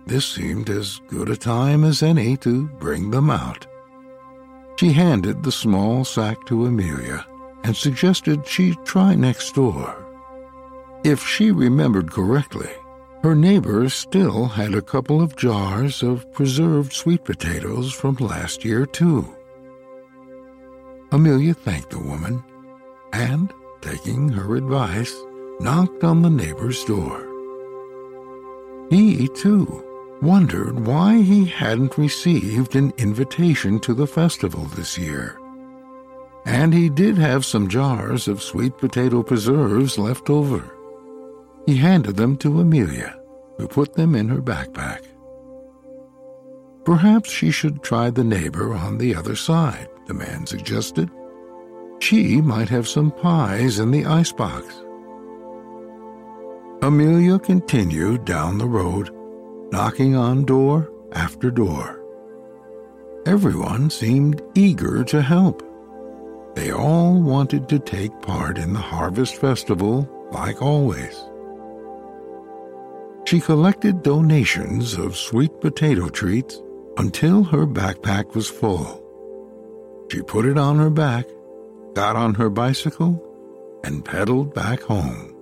This 0.05 0.25
seemed 0.25 0.69
as 0.69 0.99
good 1.07 1.29
a 1.29 1.37
time 1.37 1.85
as 1.85 2.03
any 2.03 2.35
to 2.43 2.67
bring 2.81 3.11
them 3.11 3.29
out. 3.29 3.65
She 4.77 4.91
handed 4.91 5.41
the 5.41 5.51
small 5.53 6.03
sack 6.03 6.45
to 6.47 6.65
Amelia 6.65 7.25
and 7.63 7.73
suggested 7.73 8.45
she 8.45 8.75
try 8.83 9.15
next 9.15 9.55
door. 9.55 10.05
If 11.05 11.25
she 11.25 11.51
remembered 11.51 12.11
correctly, 12.11 12.71
her 13.23 13.33
neighbor 13.33 13.87
still 13.87 14.45
had 14.45 14.75
a 14.75 14.81
couple 14.81 15.21
of 15.21 15.37
jars 15.37 16.03
of 16.03 16.29
preserved 16.33 16.91
sweet 16.91 17.23
potatoes 17.23 17.93
from 17.93 18.15
last 18.15 18.65
year, 18.65 18.85
too. 18.85 19.33
Amelia 21.13 21.53
thanked 21.53 21.91
the 21.91 21.99
woman 21.99 22.43
and, 23.13 23.53
taking 23.81 24.27
her 24.27 24.57
advice, 24.57 25.15
knocked 25.61 26.03
on 26.03 26.21
the 26.21 26.29
neighbor's 26.29 26.83
door. 26.83 27.29
He, 28.89 29.29
too, 29.29 30.17
wondered 30.21 30.85
why 30.85 31.21
he 31.21 31.45
hadn't 31.45 31.97
received 31.97 32.75
an 32.75 32.91
invitation 32.97 33.79
to 33.81 33.93
the 33.93 34.07
festival 34.07 34.65
this 34.65 34.97
year. 34.97 35.39
And 36.45 36.73
he 36.73 36.89
did 36.89 37.17
have 37.17 37.45
some 37.45 37.69
jars 37.69 38.27
of 38.27 38.43
sweet 38.43 38.77
potato 38.77 39.23
preserves 39.23 39.97
left 39.97 40.29
over. 40.29 40.75
He 41.65 41.77
handed 41.77 42.15
them 42.15 42.37
to 42.37 42.59
Amelia, 42.59 43.19
who 43.57 43.67
put 43.67 43.93
them 43.93 44.15
in 44.15 44.29
her 44.29 44.41
backpack. 44.41 45.03
Perhaps 46.85 47.29
she 47.29 47.51
should 47.51 47.81
try 47.81 48.09
the 48.09 48.23
neighbor 48.23 48.73
on 48.73 48.97
the 48.97 49.15
other 49.15 49.35
side, 49.35 49.87
the 50.07 50.13
man 50.13 50.45
suggested. 50.45 51.09
She 51.99 52.41
might 52.41 52.67
have 52.67 52.87
some 52.87 53.11
pies 53.11 53.79
in 53.79 53.91
the 53.91 54.05
icebox. 54.05 54.83
Amelia 56.81 57.39
continued 57.39 58.25
down 58.25 58.57
the 58.57 58.67
road 58.67 59.09
knocking 59.71 60.15
on 60.15 60.43
door 60.43 60.91
after 61.13 61.49
door. 61.49 62.03
everyone 63.25 63.89
seemed 63.89 64.41
eager 64.53 65.03
to 65.05 65.21
help. 65.21 65.63
They 66.55 66.71
all 66.71 67.21
wanted 67.21 67.69
to 67.69 67.79
take 67.79 68.21
part 68.21 68.57
in 68.57 68.73
the 68.73 68.79
harvest 68.79 69.37
festival 69.37 70.07
like 70.31 70.61
always. 70.61 71.23
She 73.33 73.39
collected 73.39 74.03
donations 74.03 74.93
of 74.93 75.17
sweet 75.17 75.59
potato 75.59 76.07
treats 76.07 76.61
until 76.97 77.43
her 77.45 77.65
backpack 77.65 78.35
was 78.35 78.47
full. 78.47 79.01
She 80.11 80.21
put 80.21 80.45
it 80.45 80.55
on 80.55 80.77
her 80.77 80.91
back, 80.91 81.25
got 81.95 82.15
on 82.15 82.35
her 82.35 82.51
bicycle, 82.51 83.19
and 83.83 84.05
pedaled 84.05 84.53
back 84.53 84.81
home. 84.81 85.35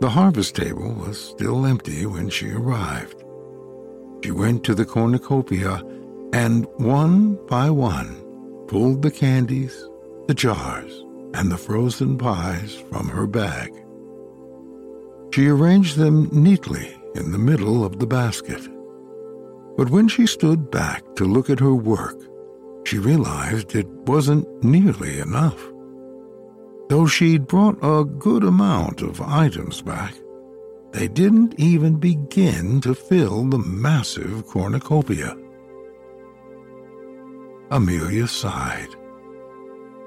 The 0.00 0.08
harvest 0.08 0.56
table 0.56 0.94
was 0.94 1.22
still 1.22 1.66
empty 1.66 2.06
when 2.06 2.30
she 2.30 2.50
arrived. 2.50 3.22
She 4.24 4.30
went 4.30 4.64
to 4.64 4.74
the 4.74 4.86
cornucopia 4.86 5.82
and, 6.32 6.66
one 6.78 7.38
by 7.46 7.68
one, 7.68 8.24
pulled 8.68 9.02
the 9.02 9.10
candies, 9.10 9.86
the 10.28 10.34
jars, 10.34 11.04
and 11.34 11.52
the 11.52 11.58
frozen 11.58 12.16
pies 12.16 12.82
from 12.88 13.10
her 13.10 13.26
bag. 13.26 13.84
She 15.32 15.48
arranged 15.48 15.96
them 15.96 16.28
neatly 16.32 16.96
in 17.14 17.32
the 17.32 17.38
middle 17.38 17.84
of 17.84 17.98
the 17.98 18.06
basket. 18.06 18.62
But 19.76 19.90
when 19.90 20.08
she 20.08 20.26
stood 20.26 20.70
back 20.70 21.02
to 21.16 21.24
look 21.24 21.50
at 21.50 21.60
her 21.60 21.74
work, 21.74 22.20
she 22.84 22.98
realized 22.98 23.74
it 23.74 23.88
wasn't 24.06 24.46
nearly 24.64 25.20
enough. 25.20 25.62
Though 26.88 27.06
she'd 27.06 27.46
brought 27.46 27.78
a 27.82 28.04
good 28.04 28.44
amount 28.44 29.02
of 29.02 29.20
items 29.20 29.82
back, 29.82 30.14
they 30.92 31.06
didn't 31.06 31.54
even 31.58 31.96
begin 31.96 32.80
to 32.80 32.94
fill 32.94 33.44
the 33.44 33.58
massive 33.58 34.46
cornucopia. 34.46 35.36
Amelia 37.70 38.26
sighed. 38.26 38.96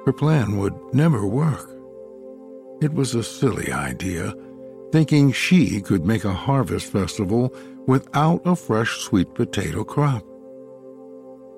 Her 0.06 0.14
plan 0.14 0.58
would 0.58 0.74
never 0.92 1.28
work. 1.28 1.70
It 2.82 2.92
was 2.94 3.14
a 3.14 3.24
silly 3.24 3.72
idea, 3.72 4.34
thinking 4.92 5.32
she 5.32 5.82
could 5.82 6.06
make 6.06 6.26
a 6.26 6.34
harvest 6.34 6.88
festival 6.88 7.54
without 7.88 8.42
a 8.46 8.56
fresh 8.56 8.98
sweet 9.00 9.34
potato 9.34 9.84
crop. 9.84 10.24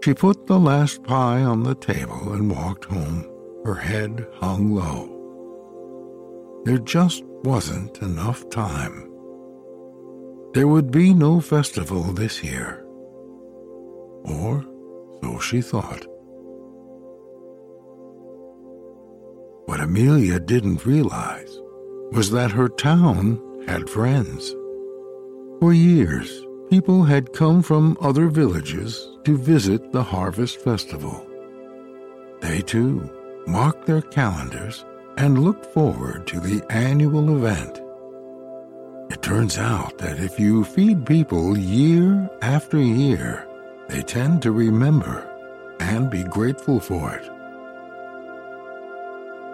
She 0.03 0.13
put 0.13 0.47
the 0.47 0.59
last 0.59 1.03
pie 1.03 1.41
on 1.41 1.63
the 1.63 1.75
table 1.75 2.33
and 2.33 2.51
walked 2.51 2.85
home, 2.85 3.25
her 3.65 3.75
head 3.75 4.27
hung 4.35 4.75
low. 4.75 5.09
There 6.65 6.77
just 6.77 7.23
wasn't 7.43 8.01
enough 8.01 8.49
time. 8.49 9.09
There 10.53 10.67
would 10.67 10.91
be 10.91 11.13
no 11.13 11.39
festival 11.39 12.03
this 12.03 12.43
year. 12.43 12.85
Or 14.25 14.63
so 15.21 15.39
she 15.39 15.61
thought. 15.61 16.05
What 19.65 19.79
Amelia 19.79 20.39
didn't 20.39 20.85
realize 20.85 21.57
was 22.13 22.29
that 22.29 22.51
her 22.51 22.69
town 22.69 23.41
had 23.67 23.89
friends. 23.89 24.55
For 25.59 25.73
years, 25.73 26.45
people 26.69 27.03
had 27.03 27.33
come 27.33 27.63
from 27.63 27.97
other 27.99 28.27
villages 28.27 29.09
to 29.23 29.35
visit 29.35 29.91
the 29.91 30.03
Harvest 30.03 30.59
Festival. 30.59 31.25
They 32.39 32.61
too 32.61 33.09
marked 33.47 33.87
their 33.87 34.01
calendars 34.01 34.85
and 35.17 35.43
looked 35.43 35.65
forward 35.73 36.27
to 36.27 36.39
the 36.39 36.63
annual 36.69 37.35
event. 37.35 37.81
It 39.11 39.23
turns 39.23 39.57
out 39.57 39.97
that 39.97 40.19
if 40.19 40.39
you 40.39 40.63
feed 40.65 41.07
people 41.07 41.57
year 41.57 42.29
after 42.43 42.77
year, 42.77 43.47
they 43.89 44.03
tend 44.03 44.43
to 44.43 44.51
remember 44.51 45.27
and 45.79 46.11
be 46.11 46.23
grateful 46.23 46.79
for 46.79 47.15
it. 47.15 47.29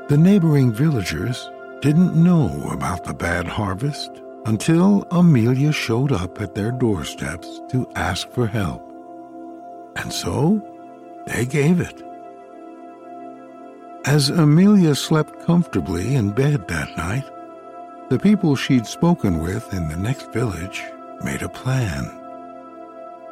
The 0.09 0.17
neighboring 0.17 0.73
villagers 0.73 1.49
didn't 1.81 2.21
know 2.21 2.69
about 2.71 3.05
the 3.05 3.13
bad 3.13 3.47
harvest 3.47 4.11
until 4.45 5.07
Amelia 5.11 5.71
showed 5.71 6.11
up 6.11 6.41
at 6.41 6.53
their 6.53 6.71
doorsteps 6.71 7.61
to 7.69 7.89
ask 7.95 8.29
for 8.31 8.47
help. 8.47 8.83
And 9.95 10.11
so 10.11 10.61
they 11.27 11.45
gave 11.45 11.79
it. 11.79 12.03
As 14.05 14.29
Amelia 14.29 14.95
slept 14.95 15.45
comfortably 15.45 16.15
in 16.15 16.31
bed 16.31 16.67
that 16.67 16.97
night, 16.97 17.25
the 18.09 18.19
people 18.19 18.55
she'd 18.55 18.87
spoken 18.87 19.39
with 19.39 19.73
in 19.73 19.87
the 19.87 19.97
next 19.97 20.33
village 20.33 20.83
made 21.23 21.43
a 21.43 21.49
plan. 21.49 22.11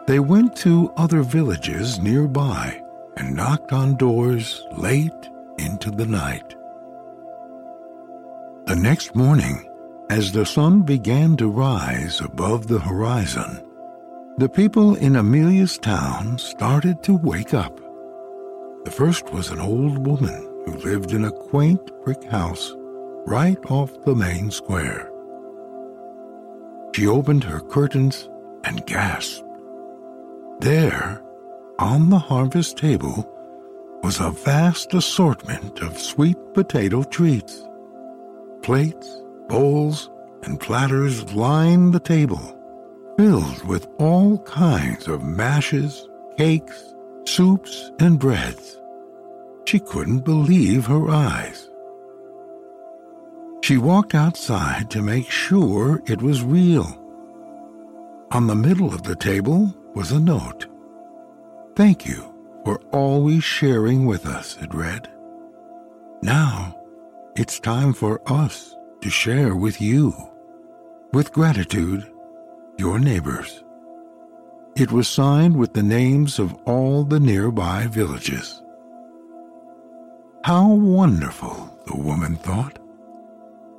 They 0.06 0.20
went 0.20 0.56
to 0.58 0.94
other 0.96 1.22
villages 1.22 2.00
nearby 2.00 2.82
and 3.18 3.36
knocked 3.36 3.74
on 3.74 3.96
doors 3.96 4.66
late 4.72 5.30
into 5.58 5.92
the 5.92 6.06
night. 6.06 6.56
The 8.68 8.76
next 8.76 9.16
morning, 9.16 9.66
as 10.10 10.34
the 10.34 10.46
sun 10.46 10.82
began 10.82 11.38
to 11.38 11.48
rise 11.48 12.20
above 12.20 12.68
the 12.68 12.80
horizon, 12.80 13.66
the 14.40 14.50
people 14.50 14.96
in 14.96 15.16
Amelia's 15.16 15.78
town 15.78 16.38
started 16.38 17.02
to 17.04 17.16
wake 17.16 17.54
up. 17.54 17.80
The 18.84 18.92
first 18.92 19.32
was 19.32 19.52
an 19.52 19.62
old 19.62 20.06
woman 20.06 20.44
who 20.66 20.74
lived 20.80 21.14
in 21.14 21.24
a 21.24 21.32
quaint 21.32 21.80
brick 22.04 22.22
house 22.26 22.74
right 23.26 23.58
off 23.70 24.04
the 24.04 24.14
main 24.14 24.52
square. 24.52 25.10
She 26.94 27.08
opened 27.08 27.46
her 27.46 27.62
curtains 27.62 28.28
and 28.66 28.86
gasped. 28.86 29.48
There, 30.60 31.24
on 31.80 32.10
the 32.10 32.20
harvest 32.20 32.76
table, 32.76 33.32
was 34.04 34.20
a 34.20 34.32
vast 34.32 34.94
assortment 34.94 35.80
of 35.80 35.98
sweet 35.98 36.36
potato 36.54 37.04
treats. 37.04 37.64
Plates, 38.68 39.24
bowls, 39.48 40.10
and 40.44 40.60
platters 40.60 41.34
lined 41.34 41.94
the 41.94 42.02
table, 42.02 42.54
filled 43.18 43.64
with 43.64 43.88
all 43.98 44.40
kinds 44.40 45.08
of 45.08 45.24
mashes, 45.24 46.10
cakes, 46.38 46.94
soups, 47.26 47.94
and 48.00 48.20
breads. 48.20 48.78
She 49.64 49.80
couldn't 49.80 50.26
believe 50.26 50.86
her 50.86 51.10
eyes. 51.10 51.70
She 53.64 53.78
walked 53.78 54.14
outside 54.14 54.92
to 54.92 55.02
make 55.02 55.32
sure 55.32 56.04
it 56.06 56.22
was 56.22 56.44
real. 56.44 56.88
On 58.32 58.48
the 58.48 58.56
middle 58.56 58.94
of 58.94 59.04
the 59.04 59.16
table 59.16 59.74
was 59.96 60.12
a 60.12 60.20
note. 60.20 60.68
Thank 61.78 62.06
you 62.06 62.36
for 62.66 62.82
always 62.92 63.46
sharing 63.46 64.06
with 64.06 64.26
us, 64.26 64.58
it 64.62 64.74
read. 64.74 65.10
Now 66.22 66.77
it's 67.38 67.60
time 67.60 67.94
for 67.94 68.20
us 68.26 68.76
to 69.00 69.12
share 69.12 69.56
with 69.56 69.80
you. 69.80 70.12
With 71.14 71.32
gratitude, 71.32 72.12
your 72.80 72.98
neighbors. 72.98 73.64
It 74.76 74.92
was 74.92 75.08
signed 75.08 75.56
with 75.56 75.74
the 75.74 75.84
names 75.84 76.40
of 76.40 76.56
all 76.66 77.04
the 77.04 77.20
nearby 77.20 77.86
villages. 77.86 78.64
How 80.46 80.68
wonderful, 80.74 81.70
the 81.86 81.96
woman 81.96 82.38
thought. 82.38 82.80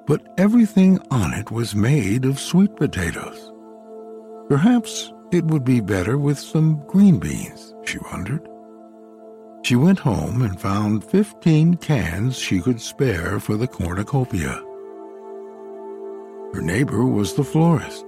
But 0.07 0.23
everything 0.39 1.01
on 1.11 1.35
it 1.35 1.51
was 1.51 1.75
made 1.75 2.25
of 2.25 2.39
sweet 2.39 2.77
potatoes. 2.77 3.53
Perhaps 4.49 5.13
it 5.33 5.45
would 5.47 5.65
be 5.65 5.81
better 5.81 6.17
with 6.17 6.39
some 6.39 6.87
green 6.87 7.19
beans, 7.19 7.75
she 7.85 7.99
wondered. 8.13 8.49
She 9.63 9.77
went 9.77 9.99
home 9.99 10.43
and 10.43 10.59
found 10.59 11.05
fifteen 11.05 11.77
cans 11.77 12.39
she 12.39 12.61
could 12.61 12.81
spare 12.81 13.39
for 13.39 13.57
the 13.57 13.67
cornucopia. 13.67 14.63
Her 16.55 16.63
neighbor 16.63 17.05
was 17.05 17.35
the 17.35 17.45
florist. 17.45 18.05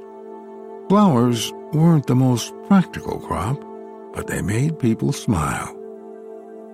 Flowers 0.88 1.52
weren't 1.72 2.06
the 2.06 2.14
most 2.14 2.54
practical 2.66 3.20
crop, 3.20 3.62
but 4.14 4.26
they 4.26 4.40
made 4.40 4.78
people 4.78 5.12
smile. 5.12 5.76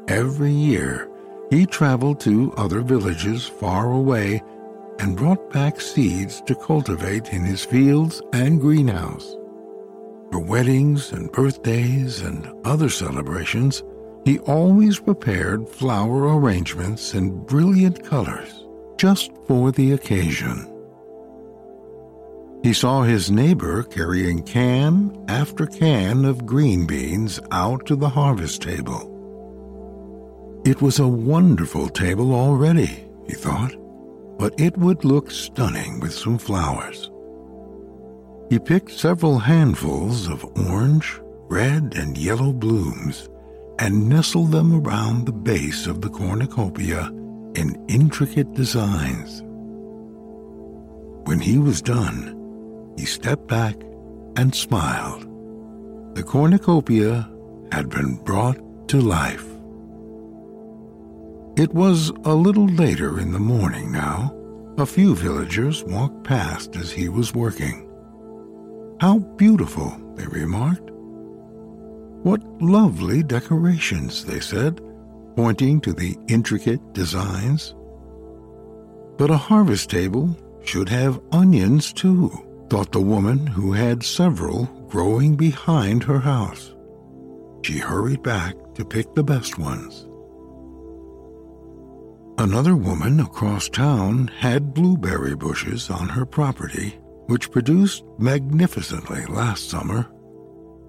Every 0.09 0.53
year, 0.53 1.11
he 1.51 1.67
traveled 1.67 2.21
to 2.21 2.53
other 2.57 2.81
villages 2.81 3.45
far 3.45 3.91
away 3.93 4.43
and 5.01 5.17
brought 5.17 5.53
back 5.53 5.81
seeds 5.81 6.41
to 6.43 6.55
cultivate 6.55 7.33
in 7.33 7.45
his 7.45 7.65
fields 7.65 8.23
and 8.33 8.61
greenhouse. 8.61 9.37
For 10.31 10.39
weddings 10.39 11.13
and 11.13 11.31
birthdays 11.33 12.23
and 12.23 12.49
other 12.65 12.89
celebrations, 12.89 13.83
he 14.27 14.41
always 14.41 14.99
prepared 14.99 15.69
flower 15.69 16.37
arrangements 16.37 17.15
in 17.15 17.45
brilliant 17.45 18.05
colors 18.05 18.65
just 18.99 19.31
for 19.47 19.71
the 19.71 19.93
occasion. 19.93 20.73
He 22.65 22.73
saw 22.73 23.03
his 23.03 23.31
neighbor 23.31 23.85
carrying 23.85 24.43
can 24.43 25.25
after 25.29 25.65
can 25.65 26.25
of 26.25 26.45
green 26.45 26.89
beans 26.89 27.39
out 27.53 27.87
to 27.87 27.95
the 27.95 28.09
harvest 28.09 28.63
table. 28.63 29.13
It 30.67 30.83
was 30.83 30.99
a 30.99 31.07
wonderful 31.07 31.89
table 31.89 32.35
already, 32.35 33.07
he 33.29 33.35
thought, 33.35 33.77
but 34.39 34.59
it 34.59 34.77
would 34.77 35.05
look 35.05 35.31
stunning 35.31 36.01
with 36.01 36.13
some 36.13 36.37
flowers. 36.37 37.13
He 38.51 38.59
picked 38.59 38.91
several 38.91 39.39
handfuls 39.39 40.27
of 40.27 40.45
orange, 40.69 41.21
red 41.49 41.95
and 41.97 42.19
yellow 42.19 42.53
blooms 42.53 43.29
and 43.79 44.09
nestled 44.09 44.53
them 44.53 44.75
around 44.87 45.27
the 45.27 45.33
base 45.33 45.87
of 45.87 46.01
the 46.01 46.09
cornucopia 46.09 47.11
in 47.55 47.85
intricate 47.89 48.53
designs. 48.55 49.43
When 51.27 51.41
he 51.41 51.59
was 51.59 51.83
done, 51.83 52.95
he 52.97 53.05
stepped 53.05 53.49
back 53.49 53.77
and 54.37 54.55
smiled. 54.55 55.23
The 56.15 56.23
cornucopia 56.23 57.29
had 57.73 57.91
been 57.91 58.17
brought 58.17 58.89
to 58.89 59.01
life. 59.01 59.45
It 61.57 61.73
was 61.75 62.11
a 62.25 62.35
little 62.35 62.69
later 62.69 63.19
in 63.19 63.33
the 63.33 63.39
morning 63.39 63.91
now. 63.91 64.33
A 64.79 64.87
few 64.87 65.15
villagers 65.17 65.83
walked 65.85 66.23
past 66.23 66.77
as 66.77 66.93
he 66.93 67.09
was 67.09 67.35
working. 67.35 67.89
How 69.01 69.19
beautiful, 69.19 69.97
they 70.15 70.27
remarked. 70.27 70.91
What 72.27 72.43
lovely 72.61 73.23
decorations, 73.23 74.25
they 74.25 74.41
said, 74.41 74.81
pointing 75.37 75.81
to 75.83 75.93
the 75.93 76.19
intricate 76.27 76.93
designs. 76.93 77.73
But 79.17 79.31
a 79.31 79.37
harvest 79.37 79.91
table 79.91 80.37
should 80.65 80.89
have 80.89 81.21
onions 81.31 81.93
too, 81.93 82.33
thought 82.69 82.91
the 82.91 83.01
woman 83.01 83.47
who 83.47 83.71
had 83.71 84.03
several 84.03 84.65
growing 84.89 85.37
behind 85.37 86.03
her 86.03 86.19
house. 86.19 86.75
She 87.63 87.79
hurried 87.79 88.25
back 88.25 88.57
to 88.75 88.85
pick 88.85 89.15
the 89.15 89.23
best 89.23 89.57
ones. 89.57 90.09
Another 92.39 92.75
woman 92.75 93.21
across 93.21 93.69
town 93.69 94.33
had 94.37 94.75
blueberry 94.75 95.37
bushes 95.37 95.91
on 95.91 96.09
her 96.09 96.27
property, 96.27 96.99
which 97.27 97.53
produced 97.53 98.03
magnificently 98.19 99.25
last 99.27 99.71
summer. 99.71 100.11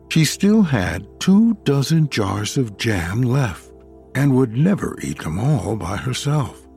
She 0.10 0.26
still 0.26 0.64
had 0.64 1.08
two 1.20 1.56
dozen 1.64 2.10
jars 2.10 2.58
of 2.58 2.78
jam 2.78 3.22
left 3.22 3.72
and 4.16 4.36
would 4.36 4.56
never 4.58 4.98
eat 5.02 5.20
them 5.20 5.40
all 5.40 5.76
by 5.76 5.98
herself, 5.98 6.68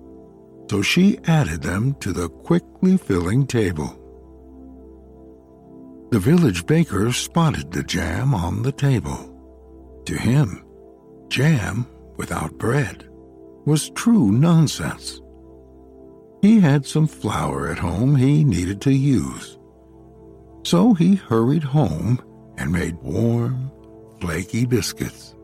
so 0.71 0.83
she 0.83 1.19
added 1.25 1.62
them 1.62 1.95
to 2.01 2.12
the 2.12 2.29
quickly 2.29 2.97
filling 2.97 3.47
table. 3.47 3.97
The 6.11 6.19
village 6.19 6.66
baker 6.66 7.12
spotted 7.12 7.71
the 7.71 7.85
jam 7.85 8.35
on 8.35 8.62
the 8.62 8.73
table. 8.73 9.27
To 10.07 10.19
him, 10.19 10.64
jam 11.29 11.87
without 12.16 12.59
bread 12.59 13.09
was 13.64 13.90
true 13.90 14.33
nonsense. 14.33 15.21
He 16.43 16.59
had 16.59 16.85
some 16.85 17.07
flour 17.07 17.71
at 17.71 17.79
home 17.79 18.16
he 18.16 18.43
needed 18.43 18.81
to 18.83 18.93
use. 18.93 19.59
So 20.64 20.95
he 20.95 21.14
hurried 21.14 21.62
home 21.62 22.21
and 22.61 22.70
made 22.70 22.96
warm, 23.03 23.73
flaky 24.20 24.66
biscuits. 24.66 25.35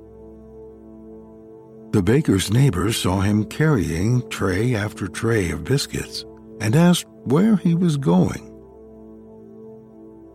The 1.90 2.02
baker's 2.02 2.52
neighbors 2.52 2.96
saw 2.96 3.20
him 3.20 3.44
carrying 3.46 4.28
tray 4.28 4.76
after 4.76 5.08
tray 5.08 5.50
of 5.50 5.64
biscuits 5.64 6.24
and 6.60 6.76
asked 6.76 7.08
where 7.24 7.56
he 7.56 7.74
was 7.74 7.96
going. 7.96 8.52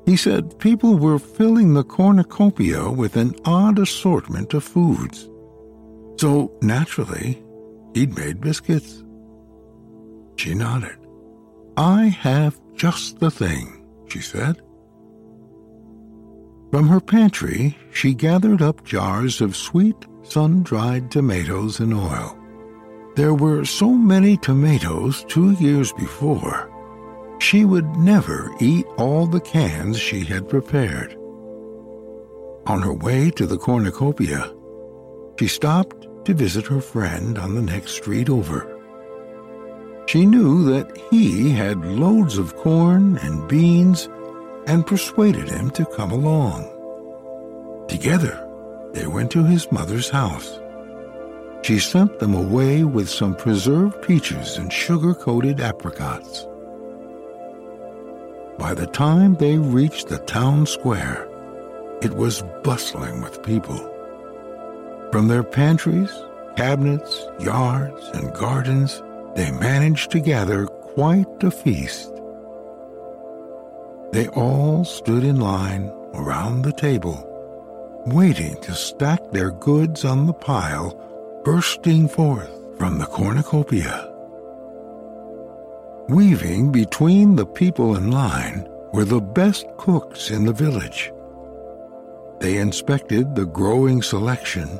He 0.06 0.18
said 0.18 0.60
people 0.60 0.98
were 0.98 1.20
filling 1.20 1.74
the 1.74 1.84
cornucopia 1.86 2.90
with 2.90 3.16
an 3.16 3.36
odd 3.46 3.80
assortment 3.80 4.54
of 4.54 4.64
foods. 4.64 5.30
So, 6.18 6.52
naturally, 6.62 7.42
He'd 7.94 8.18
made 8.18 8.40
biscuits. 8.40 9.04
She 10.38 10.54
nodded. 10.54 10.98
I 11.78 12.06
have 12.06 12.60
just 12.76 13.20
the 13.20 13.32
thing, 13.32 13.86
she 14.08 14.22
said. 14.22 14.62
From 16.72 16.88
her 16.88 17.02
pantry, 17.02 17.78
she 17.92 18.14
gathered 18.14 18.62
up 18.62 18.84
jars 18.84 19.42
of 19.42 19.56
sweet, 19.56 19.98
sun 20.24 20.64
dried 20.64 21.12
tomatoes 21.12 21.80
and 21.80 21.94
oil. 21.94 22.38
There 23.16 23.34
were 23.34 23.66
so 23.66 23.90
many 23.90 24.38
tomatoes 24.38 25.26
two 25.28 25.52
years 25.60 25.92
before, 25.92 26.72
she 27.42 27.66
would 27.66 27.98
never 27.98 28.52
eat 28.60 28.86
all 28.98 29.26
the 29.26 29.42
cans 29.42 30.00
she 30.00 30.24
had 30.24 30.48
prepared. 30.48 31.18
On 32.68 32.82
her 32.84 32.94
way 32.94 33.32
to 33.32 33.48
the 33.48 33.58
cornucopia, 33.58 34.54
she 35.40 35.48
stopped 35.48 36.08
to 36.26 36.36
visit 36.36 36.68
her 36.68 36.80
friend 36.80 37.40
on 37.40 37.56
the 37.56 37.62
next 37.64 37.94
street 37.94 38.30
over. 38.30 38.78
She 40.06 40.28
knew 40.28 40.64
that 40.66 40.96
he 41.10 41.50
had 41.50 41.84
loads 41.84 42.38
of 42.38 42.56
corn 42.58 43.18
and 43.18 43.48
beans 43.48 44.08
and 44.68 44.86
persuaded 44.86 45.50
him 45.50 45.70
to 45.72 45.86
come 45.86 46.12
along. 46.12 46.70
Together, 47.88 48.48
they 48.94 49.08
went 49.08 49.32
to 49.32 49.44
his 49.44 49.72
mother's 49.72 50.10
house. 50.10 50.60
She 51.64 51.80
sent 51.80 52.20
them 52.20 52.34
away 52.34 52.84
with 52.84 53.10
some 53.10 53.36
preserved 53.36 54.02
peaches 54.02 54.58
and 54.58 54.72
sugar 54.72 55.14
coated 55.14 55.60
apricots. 55.60 56.48
By 58.58 58.74
the 58.74 58.88
time 58.88 59.36
they 59.36 59.58
reached 59.58 60.08
the 60.08 60.20
town 60.20 60.66
square, 60.66 61.28
it 62.02 62.14
was 62.14 62.44
bustling 62.64 63.22
with 63.22 63.44
people. 63.44 63.78
From 65.12 65.28
their 65.28 65.44
pantries, 65.44 66.12
cabinets, 66.56 67.28
yards, 67.40 68.08
and 68.14 68.34
gardens, 68.34 69.04
they 69.36 69.52
managed 69.52 70.12
to 70.12 70.20
gather 70.20 70.66
quite 70.66 71.44
a 71.44 71.52
feast. 71.52 72.11
They 74.12 74.28
all 74.30 74.84
stood 74.84 75.24
in 75.24 75.40
line 75.40 75.92
around 76.14 76.64
the 76.64 76.74
table, 76.74 77.26
waiting 78.06 78.60
to 78.62 78.74
stack 78.74 79.32
their 79.32 79.52
goods 79.52 80.06
on 80.06 80.26
the 80.26 80.34
pile 80.34 80.98
bursting 81.44 82.08
forth 82.08 82.52
from 82.78 83.00
the 83.00 83.06
cornucopia. 83.06 84.08
Weaving 86.10 86.72
between 86.72 87.36
the 87.36 87.46
people 87.46 87.96
in 87.96 88.12
line 88.12 88.68
were 88.94 89.06
the 89.06 89.22
best 89.22 89.66
cooks 89.78 90.30
in 90.30 90.46
the 90.46 90.54
village. 90.54 91.12
They 92.40 92.58
inspected 92.58 93.34
the 93.34 93.46
growing 93.46 94.02
selection 94.02 94.80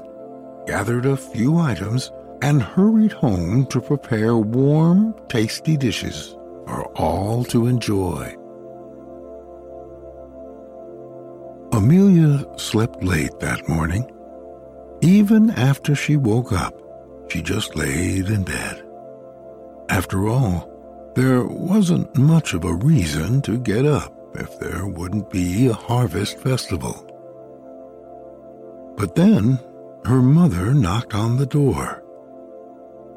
gathered 0.66 1.06
a 1.06 1.18
few 1.18 1.58
items, 1.58 2.12
and 2.42 2.62
hurried 2.62 3.12
home 3.12 3.66
to 3.68 3.82
prepare 3.82 4.38
warm, 4.38 5.14
tasty 5.28 5.78
dishes 5.78 6.36
for 6.66 6.86
all 6.96 7.44
to 7.46 7.68
enjoy. 7.68 8.36
Amelia 11.74 12.46
slept 12.58 13.02
late 13.02 13.40
that 13.40 13.68
morning. 13.70 14.12
Even 15.02 15.50
after 15.52 15.96
she 15.96 16.18
woke 16.18 16.52
up, 16.52 16.78
she 17.30 17.42
just 17.42 17.76
laid 17.78 18.30
in 18.30 18.44
bed. 18.44 18.84
After 19.90 20.28
all, 20.28 20.70
there 21.16 21.46
wasn't 21.46 22.16
much 22.18 22.54
of 22.54 22.66
a 22.66 22.74
reason 22.74 23.42
to 23.44 23.58
get 23.58 23.86
up 23.86 24.14
if 24.36 24.60
there 24.60 24.86
wouldn't 24.86 25.30
be 25.30 25.68
a 25.68 25.74
harvest 25.74 26.40
festival. 26.40 27.08
But 28.98 29.16
then 29.16 29.58
her 30.06 30.22
mother 30.22 30.74
knocked 30.74 31.16
on 31.16 31.38
the 31.38 31.46
door. 31.46 32.04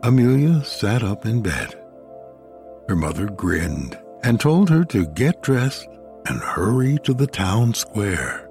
Amelia 0.05 0.63
sat 0.65 1.03
up 1.03 1.27
in 1.27 1.43
bed. 1.43 1.75
Her 2.89 2.97
mother 2.97 3.27
grinned 3.27 3.99
and 4.23 4.39
told 4.39 4.71
her 4.71 4.85
to 4.85 5.07
get 5.07 5.43
dressed 5.43 5.89
and 6.27 6.41
hurry 6.41 6.99
to 7.05 7.15
the 7.15 7.27
town 7.27 7.75
square. 7.75 8.44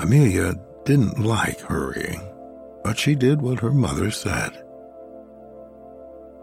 Amelia 0.00 0.54
didn't 0.84 1.18
like 1.18 1.60
hurrying, 1.60 2.22
but 2.82 2.98
she 2.98 3.14
did 3.14 3.42
what 3.42 3.60
her 3.60 3.72
mother 3.72 4.10
said. 4.10 4.64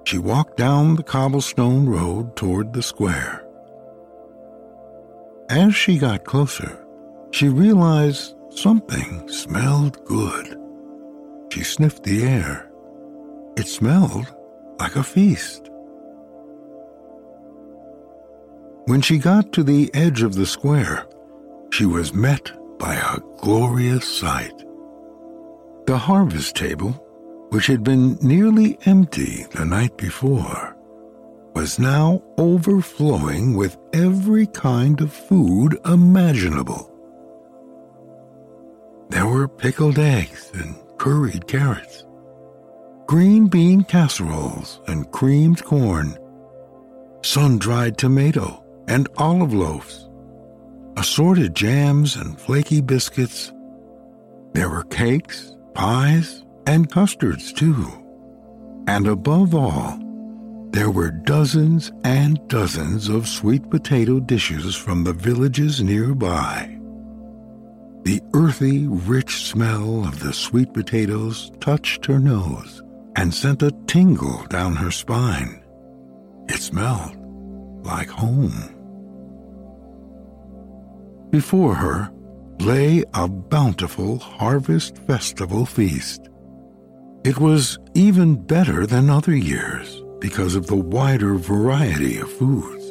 She 0.05 0.17
walked 0.17 0.57
down 0.57 0.95
the 0.95 1.03
cobblestone 1.03 1.87
road 1.87 2.35
toward 2.35 2.71
the 2.71 2.83
square. 2.83 3.45
As 5.49 5.75
she 5.75 5.97
got 5.97 6.23
closer, 6.23 6.85
she 7.31 7.49
realized 7.49 8.37
Something 8.57 9.29
smelled 9.29 10.03
good. 10.05 10.59
She 11.53 11.63
sniffed 11.63 12.01
the 12.01 12.23
air. 12.23 12.71
It 13.55 13.67
smelled 13.67 14.33
like 14.79 14.95
a 14.95 15.03
feast. 15.03 15.69
When 18.85 18.99
she 19.01 19.19
got 19.19 19.53
to 19.53 19.61
the 19.61 19.93
edge 19.93 20.23
of 20.23 20.33
the 20.33 20.47
square, 20.47 21.05
she 21.71 21.85
was 21.85 22.15
met 22.15 22.51
by 22.77 22.95
a 22.95 23.19
glorious 23.37 24.05
sight. 24.05 24.63
The 25.85 25.97
harvest 25.97 26.55
table, 26.55 26.91
which 27.49 27.67
had 27.67 27.83
been 27.83 28.17
nearly 28.21 28.77
empty 28.85 29.45
the 29.51 29.65
night 29.65 29.97
before, 29.97 30.75
was 31.53 31.79
now 31.79 32.21
overflowing 32.37 33.55
with 33.55 33.77
every 33.93 34.45
kind 34.47 35.01
of 35.01 35.11
food 35.11 35.77
imaginable. 35.85 36.93
There 39.09 39.25
were 39.25 39.47
pickled 39.47 39.97
eggs 39.97 40.51
and 40.53 40.75
curried 40.97 41.47
carrots, 41.47 42.05
green 43.07 43.47
bean 43.47 43.83
casseroles 43.83 44.81
and 44.87 45.09
creamed 45.11 45.63
corn, 45.63 46.17
sun 47.23 47.57
dried 47.57 47.97
tomato 47.97 48.63
and 48.87 49.07
olive 49.17 49.53
loaves, 49.53 50.06
assorted 50.97 51.55
jams 51.55 52.15
and 52.15 52.39
flaky 52.39 52.81
biscuits. 52.81 53.53
There 54.53 54.69
were 54.69 54.83
cakes, 54.86 55.55
pies, 55.75 56.43
and 56.65 56.91
custards, 56.91 57.53
too. 57.53 57.86
And 58.88 59.07
above 59.07 59.53
all, 59.53 59.99
there 60.71 60.89
were 60.89 61.12
dozens 61.12 61.91
and 62.03 62.45
dozens 62.47 63.10
of 63.10 63.27
sweet 63.27 63.69
potato 63.69 64.19
dishes 64.19 64.75
from 64.75 65.03
the 65.03 65.13
villages 65.13 65.81
nearby. 65.83 66.77
The 68.03 68.21
earthy, 68.33 68.88
rich 68.88 69.45
smell 69.45 70.03
of 70.03 70.19
the 70.19 70.33
sweet 70.33 70.73
potatoes 70.73 71.51
touched 71.60 72.05
her 72.07 72.19
nose 72.19 72.81
and 73.15 73.33
sent 73.33 73.62
a 73.62 73.71
tingle 73.86 74.45
down 74.45 74.75
her 74.75 74.91
spine. 74.91 75.63
It 76.49 76.60
smelled 76.60 77.15
like 77.86 78.10
home. 78.10 78.76
Before 81.29 81.75
her 81.75 82.09
lay 82.59 83.03
a 83.13 83.27
bountiful 83.27 84.17
harvest 84.19 84.97
festival 85.05 85.65
feast. 85.65 86.29
It 87.23 87.37
was 87.39 87.77
even 87.93 88.35
better 88.35 88.85
than 88.85 89.09
other 89.09 89.35
years 89.35 90.01
because 90.19 90.55
of 90.55 90.67
the 90.67 90.75
wider 90.75 91.35
variety 91.35 92.17
of 92.17 92.31
foods. 92.31 92.85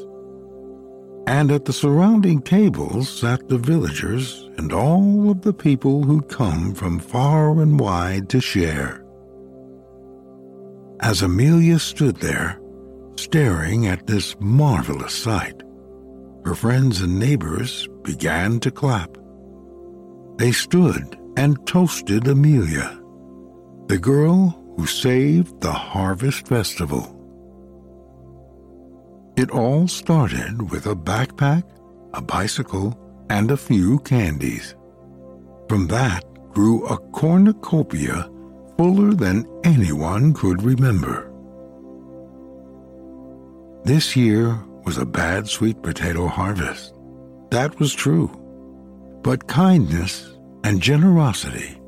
And 1.27 1.51
at 1.51 1.65
the 1.65 1.73
surrounding 1.73 2.41
tables 2.43 3.09
sat 3.09 3.49
the 3.49 3.59
villagers 3.59 4.49
and 4.59 4.73
all 4.73 5.31
of 5.31 5.43
the 5.43 5.53
people 5.53 6.05
who'd 6.05 6.29
come 6.29 6.75
from 6.75 7.01
far 7.01 7.61
and 7.61 7.81
wide 7.81 8.29
to 8.29 8.41
share. 8.41 9.05
As 11.01 11.23
Amelia 11.23 11.79
stood 11.79 12.17
there, 12.17 12.61
staring 13.17 13.87
at 13.87 14.07
this 14.07 14.37
marvelous 14.39 15.15
sight, 15.15 15.63
her 16.47 16.55
friends 16.55 17.01
and 17.01 17.19
neighbors 17.19 17.89
began 18.03 18.61
to 18.61 18.71
clap. 18.71 19.19
They 20.37 20.53
stood 20.53 21.19
and 21.37 21.67
toasted 21.67 22.29
Amelia, 22.29 23.01
the 23.89 23.99
girl 23.99 24.63
who 24.77 24.87
saved 24.87 25.61
the 25.61 25.73
Harvest 25.73 26.47
Festival. 26.47 27.13
It 29.37 29.51
all 29.51 29.89
started 29.89 30.71
with 30.71 30.87
a 30.87 30.95
backpack, 30.95 31.65
a 32.15 32.23
bicycle, 32.23 32.97
and 33.29 33.51
a 33.51 33.57
few 33.57 33.99
candies. 34.01 34.77
From 35.69 35.89
that 35.89 36.25
grew 36.53 36.87
a 36.87 36.97
cornucopia 37.11 38.31
fuller 38.79 39.15
than 39.15 39.49
anyone 39.65 40.33
could 40.33 40.63
remember. 40.63 41.33
This 43.85 44.15
year 44.15 44.57
was 44.87 44.97
a 44.99 45.05
bad 45.05 45.49
sweet 45.49 45.83
potato 45.83 46.29
harvest. 46.29 46.95
That 47.51 47.79
was 47.81 47.93
true. 47.93 48.31
But 49.23 49.49
kindness 49.49 50.33
and 50.63 50.81
generosity 50.81 51.81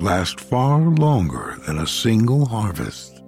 last 0.00 0.40
far 0.40 0.80
longer 0.80 1.58
than 1.66 1.78
a 1.78 1.86
single 1.86 2.46
harvest. 2.46 3.22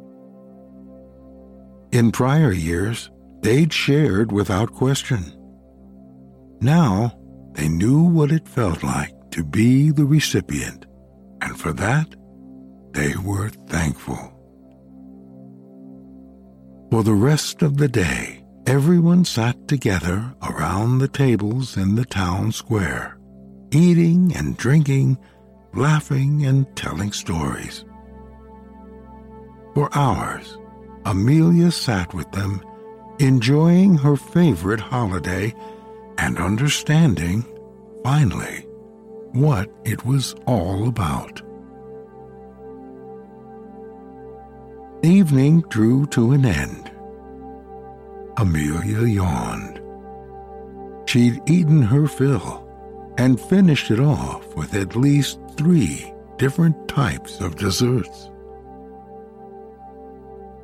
In 1.93 2.13
prior 2.13 2.53
years, 2.53 3.11
they'd 3.43 3.73
shared 3.73 4.33
without 4.33 4.73
question. 4.73 5.37
Now, 6.61 7.19
they 7.53 7.69
knew 7.69 8.03
what 8.03 8.33
it 8.33 8.49
felt 8.49 8.83
like 8.83 9.13
to 9.33 9.45
be 9.45 9.91
the 9.91 10.05
recipient, 10.05 10.87
and 11.43 11.59
for 11.59 11.73
that, 11.73 12.15
they 12.93 13.15
were 13.17 13.51
thankful. 13.69 14.37
For 16.91 17.03
the 17.03 17.15
rest 17.15 17.63
of 17.63 17.77
the 17.77 17.89
day, 17.89 18.40
everyone 18.71 19.25
sat 19.25 19.67
together 19.67 20.33
around 20.45 20.99
the 20.99 21.09
tables 21.09 21.77
in 21.77 21.97
the 21.97 22.05
town 22.05 22.53
square, 22.53 23.19
eating 23.73 24.33
and 24.37 24.57
drinking, 24.57 25.19
laughing 25.75 26.47
and 26.47 26.65
telling 26.77 27.11
stories. 27.11 27.85
For 29.75 29.89
hours, 29.93 30.57
Amelia 31.05 31.73
sat 31.73 32.15
with 32.15 32.31
them 32.31 32.63
enjoying 33.19 33.97
her 33.97 34.15
favorite 34.15 34.79
holiday 34.79 35.53
and 36.19 36.39
understanding, 36.39 37.45
finally, 38.05 38.69
what 39.33 39.69
it 39.85 40.05
was 40.05 40.37
all 40.47 40.87
about. 40.87 41.43
Evening 45.03 45.63
drew 45.63 46.07
to 46.07 46.31
an 46.31 46.47
end. 46.47 46.90
Amelia 48.41 49.07
yawned. 49.07 49.81
She'd 51.09 51.41
eaten 51.47 51.83
her 51.83 52.07
fill 52.09 52.67
and 53.19 53.41
finished 53.41 53.91
it 53.91 54.01
off 54.01 54.57
with 54.57 54.75
at 54.75 54.97
least 54.97 55.39
three 55.57 56.13
different 56.39 56.89
types 56.89 57.41
of 57.41 57.57
desserts. 57.57 58.31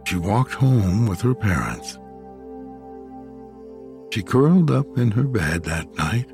She 0.06 0.16
walked 0.16 0.54
home 0.54 1.06
with 1.06 1.20
her 1.20 1.34
parents 1.34 1.98
she 4.16 4.22
curled 4.22 4.70
up 4.70 4.96
in 4.96 5.10
her 5.10 5.24
bed 5.24 5.64
that 5.64 5.94
night 5.98 6.32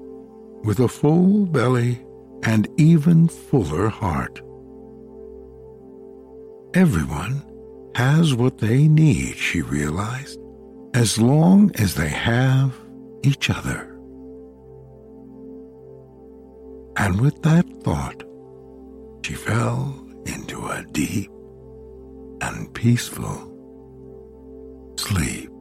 with 0.63 0.79
a 0.79 0.87
full 0.87 1.47
belly 1.47 2.01
and 2.45 2.69
even 2.77 3.27
fuller 3.27 3.89
heart. 3.89 4.41
Everyone 6.75 7.43
has 7.97 8.35
what 8.35 8.59
they 8.59 8.87
need, 8.87 9.35
she 9.35 9.63
realized, 9.63 10.39
as 10.95 11.19
long 11.19 11.71
as 11.77 11.95
they 11.95 12.09
have 12.09 12.75
each 13.23 13.51
other. 13.51 13.89
And 16.97 17.21
with 17.21 17.41
that 17.43 17.67
thought, 17.83 18.23
she 19.25 19.35
fell 19.35 20.07
into 20.27 20.67
a 20.67 20.85
deep 20.93 21.31
and 22.43 22.73
peaceful 22.75 23.49
sleep. 24.97 25.52